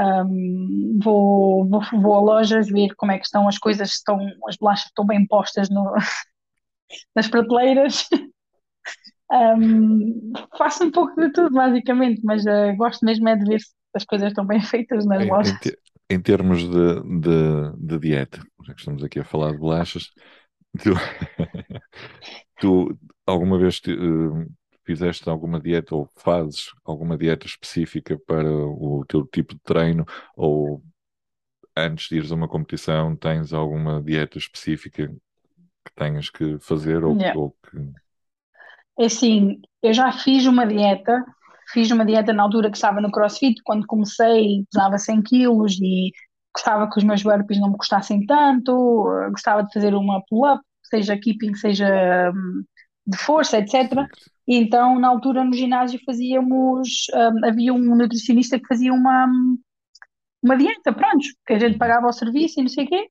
[0.01, 4.19] Um, vou, vou, vou a lojas ver como é que estão as coisas, estão,
[4.49, 5.95] as bolachas estão bem postas no,
[7.15, 8.09] nas prateleiras.
[9.33, 13.71] Um, faço um pouco de tudo, basicamente, mas uh, gosto mesmo é de ver se
[13.95, 15.57] as coisas estão bem feitas nas Em, em, lojas.
[15.57, 15.79] te-
[16.09, 20.11] em termos de, de, de dieta, já que estamos aqui a falar de bolachas,
[20.83, 20.91] tu,
[22.59, 24.47] tu alguma vez te- eh,
[24.85, 30.05] fizeste alguma dieta ou fazes alguma dieta específica para o teu tipo de treino
[30.37, 30.83] ou
[31.77, 35.09] antes de ires a uma competição tens alguma dieta específica
[35.85, 37.35] que tenhas que fazer ou, Yeah.
[37.35, 37.79] ou que...
[39.01, 41.25] É assim, eu já fiz uma dieta,
[41.73, 46.13] fiz uma dieta na altura que estava no CrossFit, quando comecei pesava 100 quilos e
[46.55, 48.73] gostava que os meus burpees não me custassem tanto,
[49.31, 52.63] gostava de fazer uma pull-up, seja keeping, seja hum,
[53.07, 54.07] de força, etc.
[54.47, 59.27] E então, na altura, no ginásio fazíamos, hum, havia um nutricionista que fazia uma,
[60.43, 63.09] uma dieta, pronto, que a gente pagava o serviço e não sei o quê.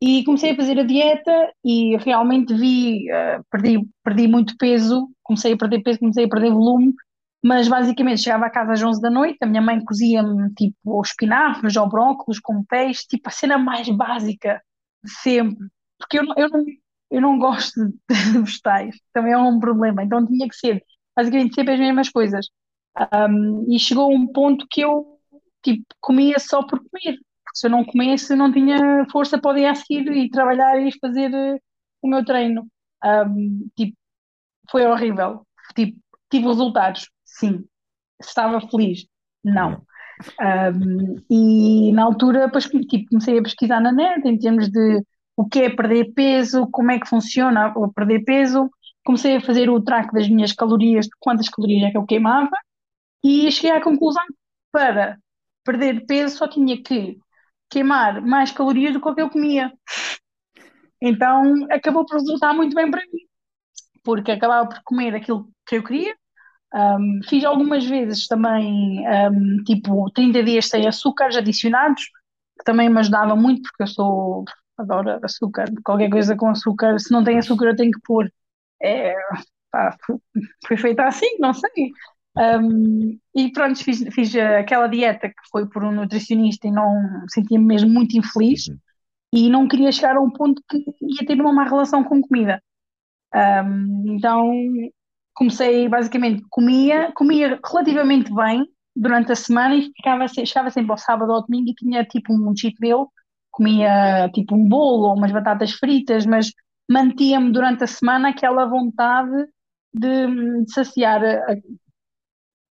[0.00, 5.54] E comecei a fazer a dieta e realmente vi, eh, perdi, perdi muito peso, comecei
[5.54, 6.92] a perder peso, comecei a perder volume,
[7.42, 11.76] mas basicamente chegava a casa às 11 da noite, a minha mãe cozia-me tipo espinafres
[11.76, 14.60] ou brócolos com peixe, tipo a cena mais básica
[15.02, 15.66] de sempre,
[15.98, 16.64] porque eu, eu, não,
[17.10, 17.80] eu não gosto
[18.10, 20.82] de vegetais, também é um problema, então tinha que ser
[21.16, 22.48] basicamente sempre as mesmas coisas.
[23.28, 25.18] Um, e chegou um ponto que eu
[25.62, 29.54] tipo, comia só por comer, porque se eu não comesse, não tinha força para o
[29.54, 31.58] dia a seguir e trabalhar e fazer eh,
[32.02, 32.66] o meu treino.
[33.04, 33.96] Um, tipo,
[34.70, 35.46] foi horrível.
[35.74, 35.98] Tipo,
[36.30, 37.64] tive resultados, sim.
[38.20, 39.06] Estava feliz,
[39.44, 39.82] não.
[40.40, 45.02] Um, e na altura, depois, tipo, comecei a pesquisar na net em termos de
[45.36, 48.70] o que é perder peso, como é que funciona o perder peso.
[49.04, 52.50] Comecei a fazer o track das minhas calorias, de quantas calorias é que eu queimava,
[53.22, 54.34] e cheguei à conclusão que
[54.72, 55.18] para
[55.64, 57.18] perder peso só tinha que
[57.70, 59.72] queimar mais calorias do que o que eu comia.
[61.00, 63.20] Então acabou por resultar muito bem para mim,
[64.04, 66.14] porque acabava por comer aquilo que eu queria.
[66.74, 72.04] Um, fiz algumas vezes também, um, tipo, 30 dias sem açúcares adicionados,
[72.58, 74.44] que também me ajudava muito, porque eu sou,
[74.78, 78.30] adoro açúcar, qualquer coisa com açúcar, se não tem açúcar eu tenho que pôr.
[78.82, 79.14] É,
[79.70, 79.96] pá,
[80.68, 81.92] foi feita assim, não sei.
[82.38, 86.92] Um, e pronto, fiz, fiz aquela dieta que foi por um nutricionista e não
[87.28, 88.78] sentia-me mesmo muito infeliz Uhum.
[89.32, 92.62] e não queria chegar a um ponto que ia ter uma má relação com comida.
[93.34, 94.50] Um, então
[95.34, 101.28] comecei basicamente, comia, comia relativamente bem durante a semana e ficava, chegava sempre ao sábado
[101.30, 103.10] ou ao domingo e tinha tipo um cheat meal,
[103.50, 106.50] comia tipo um bolo ou umas batatas fritas, mas
[106.90, 109.46] mantia-me durante a semana aquela vontade
[109.92, 111.56] de, de saciar a-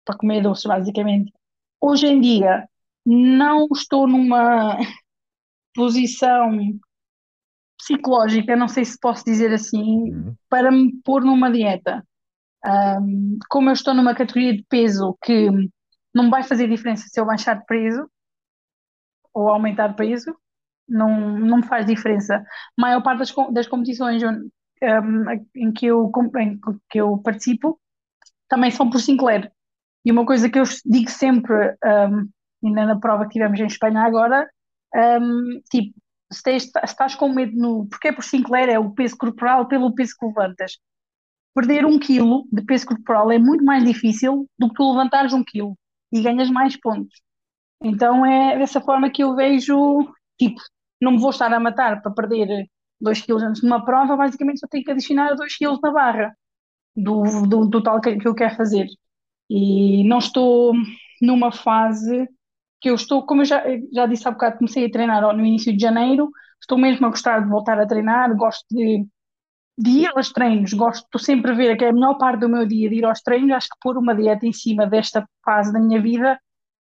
[0.06, 1.32] para comer doces, basicamente.
[1.80, 2.68] Hoje em dia
[3.06, 4.78] não estou numa
[5.74, 6.58] posição
[7.78, 10.34] psicológica, não sei se posso dizer assim, Uhum.
[10.48, 12.02] para me pôr numa dieta.
[12.64, 15.48] Um, como eu estou numa categoria de peso que
[16.14, 18.10] não vai fazer diferença se eu baixar de peso
[19.32, 20.34] ou aumentar de peso,
[20.88, 22.36] não, não me faz diferença.
[22.36, 22.44] A
[22.80, 24.50] maior parte das, das competições um,
[25.54, 26.58] em que eu, em
[26.90, 27.78] que eu participo
[28.48, 29.52] também são por Sinclair.
[30.06, 31.54] E uma coisa que eu digo sempre,
[31.84, 32.30] um,
[32.64, 34.48] ainda na prova que tivemos em Espanha agora,
[34.96, 35.94] um, tipo,
[36.32, 37.88] se, tens- se estás com medo no.
[37.88, 40.78] Porque é por Sinclair, é o peso corporal pelo peso que levantas.
[41.54, 45.42] Perder um quilo de peso corporal é muito mais difícil do que tu levantares um
[45.44, 45.76] quilo
[46.12, 47.20] e ganhas mais pontos.
[47.82, 49.76] Então é dessa forma que eu vejo,
[50.38, 50.60] tipo,
[51.02, 52.68] não me vou estar a matar para perder
[53.00, 56.36] 2 quilos antes de uma prova, basicamente só tenho que adicionar 2 quilos na barra
[56.96, 58.86] do, do total que, que eu quero fazer.
[59.48, 60.72] E não estou
[61.22, 62.28] numa fase
[62.80, 65.74] que eu estou, como eu já, já disse há bocado, comecei a treinar no início
[65.74, 66.30] de janeiro,
[66.60, 69.06] estou mesmo a gostar de voltar a treinar, gosto de,
[69.78, 72.48] de ir aos treinos, gosto, estou sempre a ver que é a melhor parte do
[72.48, 75.72] meu dia de ir aos treinos, acho que pôr uma dieta em cima desta fase
[75.72, 76.38] da minha vida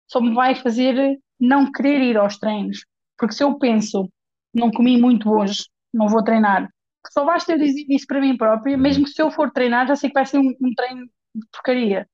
[0.06, 2.84] só me vai fazer não querer ir aos treinos.
[3.18, 4.10] Porque se eu penso,
[4.54, 6.68] não comi muito hoje, não vou treinar,
[7.12, 9.96] só basta eu dizer isso para mim própria, mesmo que se eu for treinar, já
[9.96, 12.08] sei que vai ser um, um treino de porcaria.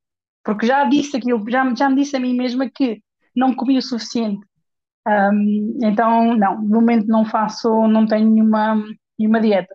[0.44, 3.02] Porque já disse aquilo, já, já me disse a mim mesma que
[3.34, 4.46] não comi o suficiente.
[5.06, 8.82] Um, então, não, no momento não faço, não tenho nenhuma,
[9.18, 9.74] nenhuma dieta.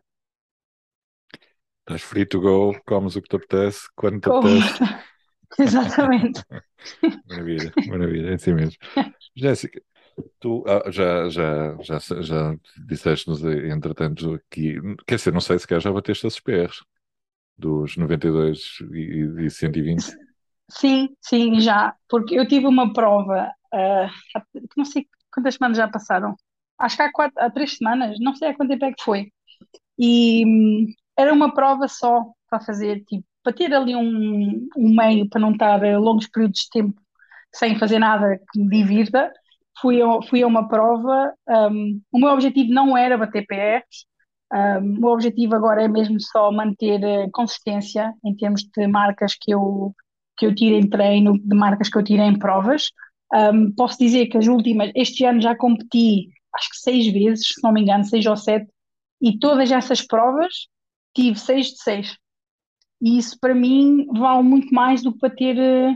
[1.81, 5.09] Estás free to go, comes o que te apetece, quando te Como- apetece.
[5.59, 6.43] Exatamente.
[7.27, 8.77] Maravilha, maravilha, é assim mesmo.
[9.35, 9.81] Jéssica,
[10.39, 12.55] tu ah, já, já, já, já
[12.87, 14.75] disseste-nos, entretanto, aqui,
[15.07, 16.83] quer dizer, não sei se quer já bateste esses PRs
[17.57, 20.05] dos 92 e, e 120.
[20.69, 21.95] Sim, sim, já.
[22.09, 24.09] Porque eu tive uma prova, ah,
[24.77, 26.35] não sei quantas semanas já passaram.
[26.77, 29.31] Acho que há quatro, há três semanas, não sei há quanto tempo é que foi.
[29.99, 35.29] E hum, era uma prova só para fazer, tipo, para ter ali um, um meio
[35.29, 37.01] para não estar eh, longos períodos de tempo
[37.53, 39.31] sem fazer nada que me divirta,
[39.81, 41.33] fui a, fui a uma prova.
[41.47, 44.05] Um, o meu objetivo não era bater PRs,
[44.53, 49.35] um, o meu objetivo agora é mesmo só manter uh, consistência em termos de marcas
[49.39, 49.93] que eu,
[50.39, 52.91] que eu tiro em treino, de marcas que eu tiro em provas.
[53.31, 57.63] Um, posso dizer que as últimas, este ano já competi acho que seis vezes, se
[57.63, 58.67] não me engano, seis ou sete,
[59.21, 60.67] e todas essas provas
[61.15, 62.17] tive seis de seis.
[63.01, 65.95] E isso para mim vale muito mais do que para ter, eh,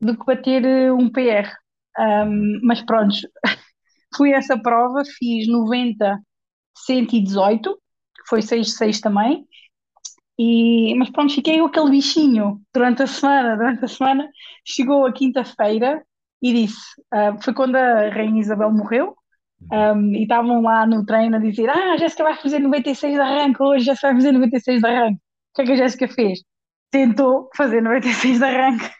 [0.00, 1.52] do que para ter eh, um PR.
[1.98, 3.14] Um, mas pronto,
[4.16, 6.18] fui a essa prova, fiz 90,
[6.76, 7.78] 118,
[8.28, 9.46] foi 6 de 6 também.
[10.38, 13.56] E, mas pronto, fiquei com aquele bichinho durante a semana.
[13.56, 14.28] Durante a semana
[14.64, 16.04] chegou a quinta-feira
[16.42, 19.16] e disse: uh, foi quando a Rainha Isabel morreu.
[19.72, 23.20] Um, e estavam lá no treino a dizer: Ah, a Jéssica vai fazer 96 de
[23.20, 25.16] arranque hoje, já vai fazer 96 de arranque.
[25.16, 26.40] O que é que a Jéssica fez?
[26.90, 28.90] Tentou fazer 96 de arranque,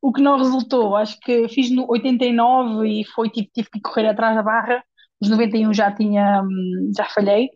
[0.00, 0.96] o que não resultou.
[0.96, 4.82] Acho que fiz no 89 e foi tipo, tive que correr atrás da barra.
[5.20, 7.48] Os 91 já tinha, hum, já falhei.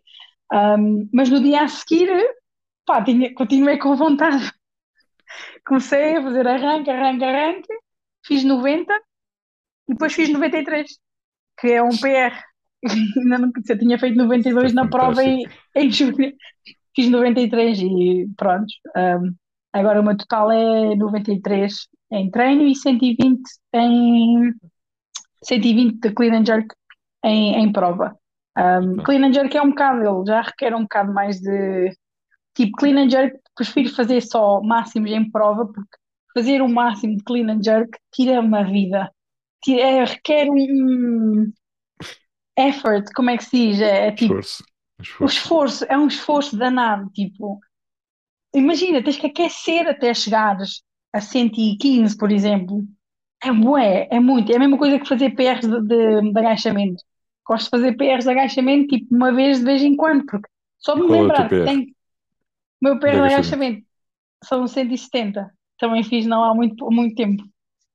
[0.53, 2.09] Um, mas no dia a seguir,
[2.85, 4.51] pá, tinha, continuei com vontade.
[5.65, 7.73] Comecei a fazer arranque, arranque, arranque,
[8.25, 8.93] fiz 90
[9.87, 10.99] e depois fiz 93
[11.59, 12.35] que é um PR.
[13.17, 16.33] Ainda não eu tinha feito 92 na prova em, em julho.
[16.95, 18.67] Fiz 93 e pronto.
[18.95, 19.33] Um,
[19.71, 23.41] agora o meu total é 93 em treino e 120
[23.73, 24.53] em
[25.43, 26.67] 120 de clean and jerk
[27.23, 28.15] em, em prova.
[28.57, 31.91] Um, clean and jerk é um bocado, ele já requer um bocado mais de
[32.55, 35.97] tipo clean and jerk, prefiro fazer só máximos em prova porque
[36.33, 39.11] fazer o máximo de clean and jerk tira-me a vida
[39.71, 41.51] é, requer um
[42.57, 43.81] effort, como é que se diz?
[43.81, 44.63] É, é tipo, Esforço.
[45.21, 47.59] o esforço, é um esforço danado, tipo,
[48.53, 50.83] imagina, tens que aquecer até chegares
[51.13, 52.83] a 115, por exemplo.
[53.41, 54.51] É bué, é muito.
[54.51, 57.03] É a mesma coisa que fazer PRs de, de, de agachamento.
[57.45, 60.47] Gosto de fazer PRs de agachamento, tipo, uma vez de vez em quando, porque
[60.79, 61.92] só me é lembrar teu que tenho.
[62.83, 63.87] O meu PR de de agachamento?
[64.43, 65.49] são 170.
[65.79, 67.41] Também fiz não há muito, muito tempo.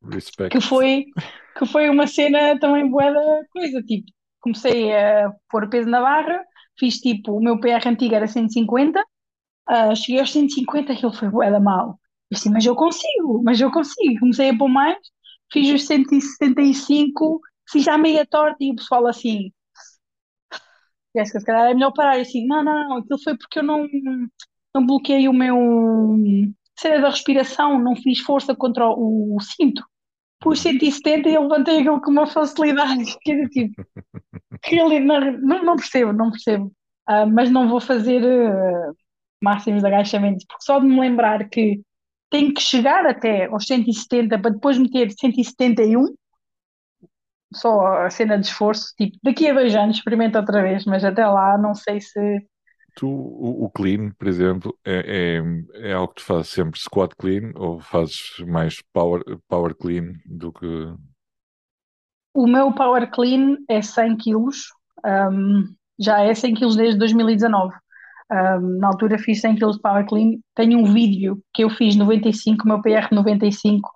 [0.00, 0.60] Que Respect.
[0.62, 1.04] foi,
[1.58, 4.06] que foi uma cena também boa da coisa, tipo,
[4.40, 6.42] comecei a pôr peso na barra,
[6.78, 9.04] fiz tipo, o meu PR antigo era 150,
[9.66, 12.00] ah, cheguei aos 150, aquilo foi bué da mal.
[12.30, 14.20] Eu assim, mas eu consigo, mas eu consigo.
[14.20, 14.96] Comecei a pôr mais,
[15.52, 19.52] fiz os 175, fiz já meia torta e o pessoal assim,
[21.14, 22.18] Jéssica, se calhar é melhor parar.
[22.18, 23.86] E assim, não, não, não, aquilo foi porque eu não,
[24.74, 25.56] não bloqueei o meu
[26.78, 29.82] cena da respiração, não fiz força contra o, o cinto.
[30.40, 33.04] Pus 170 e eu levantei aquilo com uma facilidade.
[33.24, 33.82] Que era tipo,
[35.04, 36.72] não, não, percebo, não percebo.
[37.06, 38.92] Ah, mas não vou fazer ah,
[39.42, 41.80] máximos agachamentos, porque só de me lembrar que
[42.30, 46.14] tenho que chegar até aos 170 para depois meter 171,
[47.54, 51.26] só a cena de esforço, tipo, daqui a dois anos experimento outra vez, mas até
[51.26, 52.46] lá não sei se
[52.98, 57.14] Tu, o, o clean, por exemplo, é, é, é algo que tu fazes sempre squat
[57.16, 60.66] clean ou fazes mais power, power clean do que.
[62.34, 64.72] o meu Power Clean é 100 quilos,
[65.30, 67.72] um, já é 100 quilos desde 2019.
[68.32, 70.32] Um, na altura fiz 100 quilos de Power Clean.
[70.56, 73.88] Tenho um vídeo que eu fiz 95, o meu PR 95,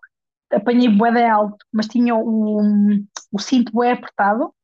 [0.52, 2.60] apanhei bué de alto, mas tinha o,
[3.32, 4.54] o cinto bué apertado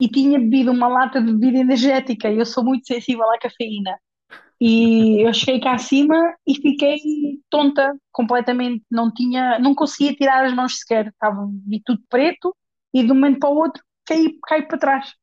[0.00, 3.98] e tinha bebido uma lata de bebida energética eu sou muito sensível à cafeína.
[4.60, 6.98] E eu cheguei cá acima e fiquei
[7.48, 12.54] tonta completamente, não tinha, não conseguia tirar as mãos sequer, estava vi tudo preto
[12.92, 15.14] e de um momento para o outro caí, caí para trás.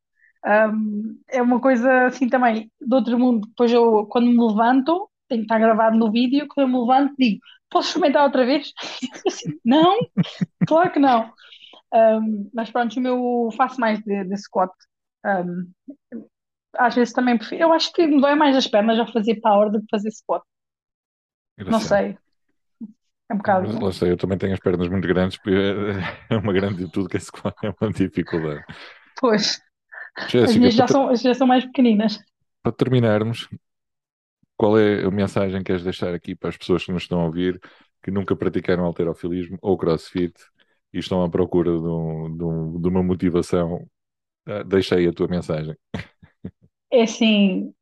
[0.45, 3.47] Um, é uma coisa assim também do outro mundo.
[3.47, 7.13] Depois eu, quando me levanto, tem que estar gravado no vídeo, quando eu me levanto,
[7.17, 8.71] digo: Posso experimentar outra vez?
[9.28, 9.97] Assim, não,
[10.67, 11.32] claro que não.
[11.93, 14.71] Um, mas pronto, o meu faço mais de, de squat.
[15.25, 15.71] Um,
[16.77, 17.63] às vezes também prefiro.
[17.63, 20.43] Eu acho que me dói mais as pernas a fazer power do que fazer squat.
[21.69, 22.17] Não sei,
[23.29, 23.91] é um Mas lá bocado.
[23.91, 25.51] sei, eu também tenho as pernas muito grandes, porque
[26.29, 28.63] é é uma grande de tudo que é squat, é uma dificuldade.
[29.19, 29.61] Pois,
[30.43, 32.19] as minhas já ter- são, já são mais pequeninas.
[32.61, 33.47] para terminarmos,
[34.57, 37.25] qual é a mensagem que queres deixar aqui para as pessoas que nos estão a
[37.25, 37.59] ouvir,
[38.03, 40.33] que nunca praticaram halterofilismo ou crossfit
[40.93, 43.88] e estão à procura de, um- de um- de uma motivação?
[44.47, 45.75] Ah, Deixa aí a tua mensagem.
[46.91, 47.73] É assim,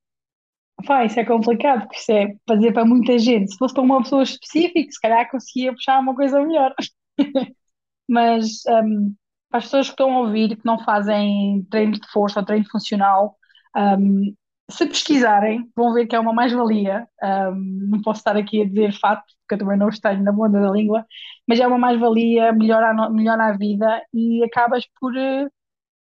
[0.87, 3.51] pá, isso é complicado, porque isso é fazer para muita gente.
[3.53, 6.73] Se fosse para uma pessoa específica, se calhar conseguia puxar uma coisa melhor.
[8.09, 9.15] Mas um,
[9.49, 12.65] para as pessoas que estão a ouvir, que não fazem treino de força ou treino
[12.69, 13.37] funcional,
[13.75, 14.35] um,
[14.69, 17.07] se pesquisarem, vão ver que é uma mais-valia.
[17.23, 20.59] Um, não posso estar aqui a dizer fato, porque eu também não tenho na ponta
[20.59, 21.05] da língua,
[21.47, 25.47] mas é uma mais-valia, melhora, a melhora a vida e acabas por eh,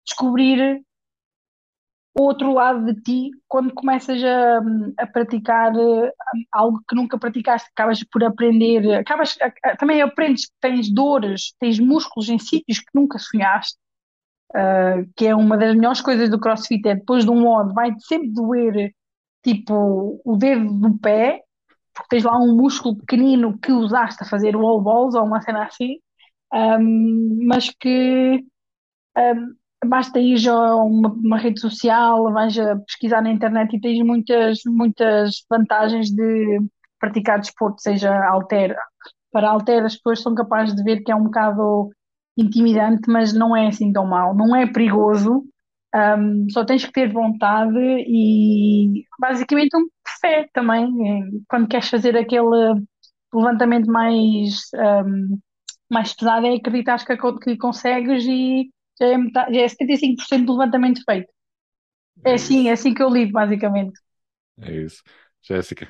[0.07, 0.83] descobrir
[2.19, 4.61] o outro lado de ti quando começas a,
[4.99, 6.13] a praticar eh,
[6.53, 9.37] algo que nunca praticaste, acabas por aprender, acabas,
[9.79, 13.79] também aprendes que tens dores, tens músculos em sítios que nunca sonhaste
[15.17, 18.31] que é uma das melhores coisas do CrossFit, é depois de um modo vai sempre
[18.31, 18.93] doer
[19.43, 21.43] tipo o dedo do pé,
[21.95, 25.65] porque tens lá um músculo pequenino que usaste a fazer wall balls ou uma cena
[25.65, 25.97] assim,
[26.53, 28.45] um, mas que
[29.17, 29.55] um,
[29.89, 34.61] basta ir a uma, uma, rede social, vais a pesquisar na internet e tens muitas,
[34.67, 36.61] muitas vantagens de
[36.99, 38.77] praticar desporto, seja alter.
[39.31, 41.91] Para alter, as pessoas são capazes de ver que é um bocado
[42.39, 45.45] intimidante, mas não é assim tão mal, não é perigoso,
[45.95, 49.87] um, só tens que ter vontade e basicamente um
[50.21, 50.89] fé também,
[51.49, 52.83] quando queres fazer aquele
[53.35, 54.61] levantamento mais,
[55.07, 55.39] um,
[55.91, 58.71] mais pesado, é acreditar que, que consegues e
[59.01, 61.29] já é, metade, já é 75% do levantamento feito.
[62.25, 63.99] É, é assim, é assim que eu lido, basicamente.
[64.61, 65.03] É isso.
[65.43, 65.89] Jéssica,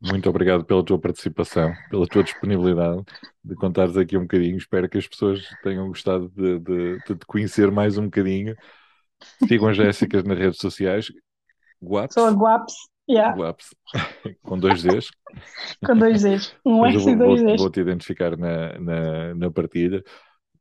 [0.00, 3.02] muito obrigado pela tua participação, pela tua disponibilidade
[3.42, 4.56] de contares aqui um bocadinho.
[4.56, 8.54] Espero que as pessoas tenham gostado de, de, de te conhecer mais um bocadinho.
[9.46, 11.10] Sigam as Jéssicas nas redes sociais.
[11.82, 12.14] Guaps.
[12.14, 12.74] Sou a Guaps.
[13.08, 13.36] Yeah.
[13.36, 13.74] Guaps.
[14.42, 15.10] Com dois Ds.
[15.84, 16.54] Com dois Ds.
[16.64, 17.60] Um S e dois Ds.
[17.60, 20.02] Vou-te identificar na, na, na partilha.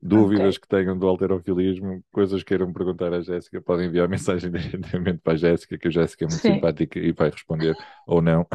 [0.01, 0.59] Dúvidas okay.
[0.59, 5.31] que tenham do alterofilismo, coisas que queiram perguntar à Jéssica, podem enviar mensagem diretamente para
[5.31, 6.55] a Jéssica, que a Jéssica é muito Sim.
[6.55, 7.73] simpática e vai responder
[8.05, 8.45] ou não.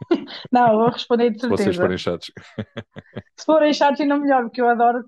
[0.52, 1.56] Não, vou responder de certeza.
[1.56, 2.32] Se vocês forem chatos.
[3.36, 5.04] Se forem chatos, ainda melhor, porque eu adoro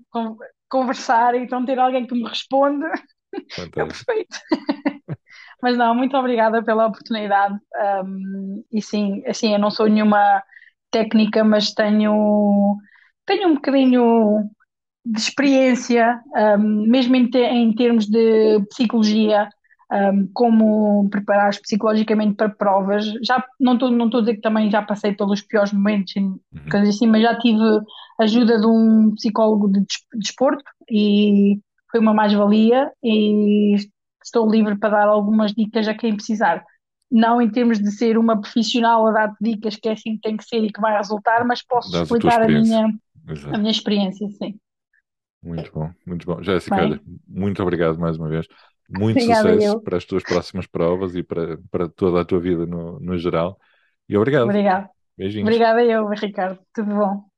[0.68, 2.86] conversar e então ter alguém que me responde
[3.54, 3.80] Fantástico.
[3.80, 4.38] é perfeito.
[5.62, 7.56] Mas não, muito obrigada pela oportunidade.
[8.04, 10.42] Um, e sim, assim, eu não sou nenhuma
[10.90, 12.76] técnica, mas tenho,
[13.24, 14.50] tenho um bocadinho
[15.04, 16.20] de experiência,
[16.58, 19.48] um, mesmo em, te, em termos de psicologia
[19.92, 23.04] um, como preparar psicologicamente para provas.
[23.22, 26.38] Já não estou não a dizer que também já passei pelos piores momentos, uhum.
[26.70, 27.62] coisas assim, mas já tive
[28.18, 29.84] ajuda de um psicólogo de
[30.14, 33.76] desporto e foi uma mais-valia e
[34.24, 36.64] estou livre para dar algumas dicas a quem precisar.
[37.10, 40.36] Não em termos de ser uma profissional a dar dicas que é assim que tem
[40.36, 42.86] que ser e que vai resultar, mas posso Dás explicar a, a minha,
[43.52, 44.56] a minha experiência, sim.
[45.42, 46.42] Muito bom, muito bom.
[46.42, 48.46] Jéssica, muito obrigado mais uma vez.
[48.92, 49.80] Muito Obrigada sucesso eu.
[49.80, 53.58] para as tuas próximas provas e para, para toda a tua vida no, no geral.
[54.08, 54.44] E obrigado.
[54.44, 54.88] Obrigado.
[55.16, 55.48] Beijinhos.
[55.48, 56.58] Obrigada eu, Ricardo.
[56.72, 57.31] Tudo bom.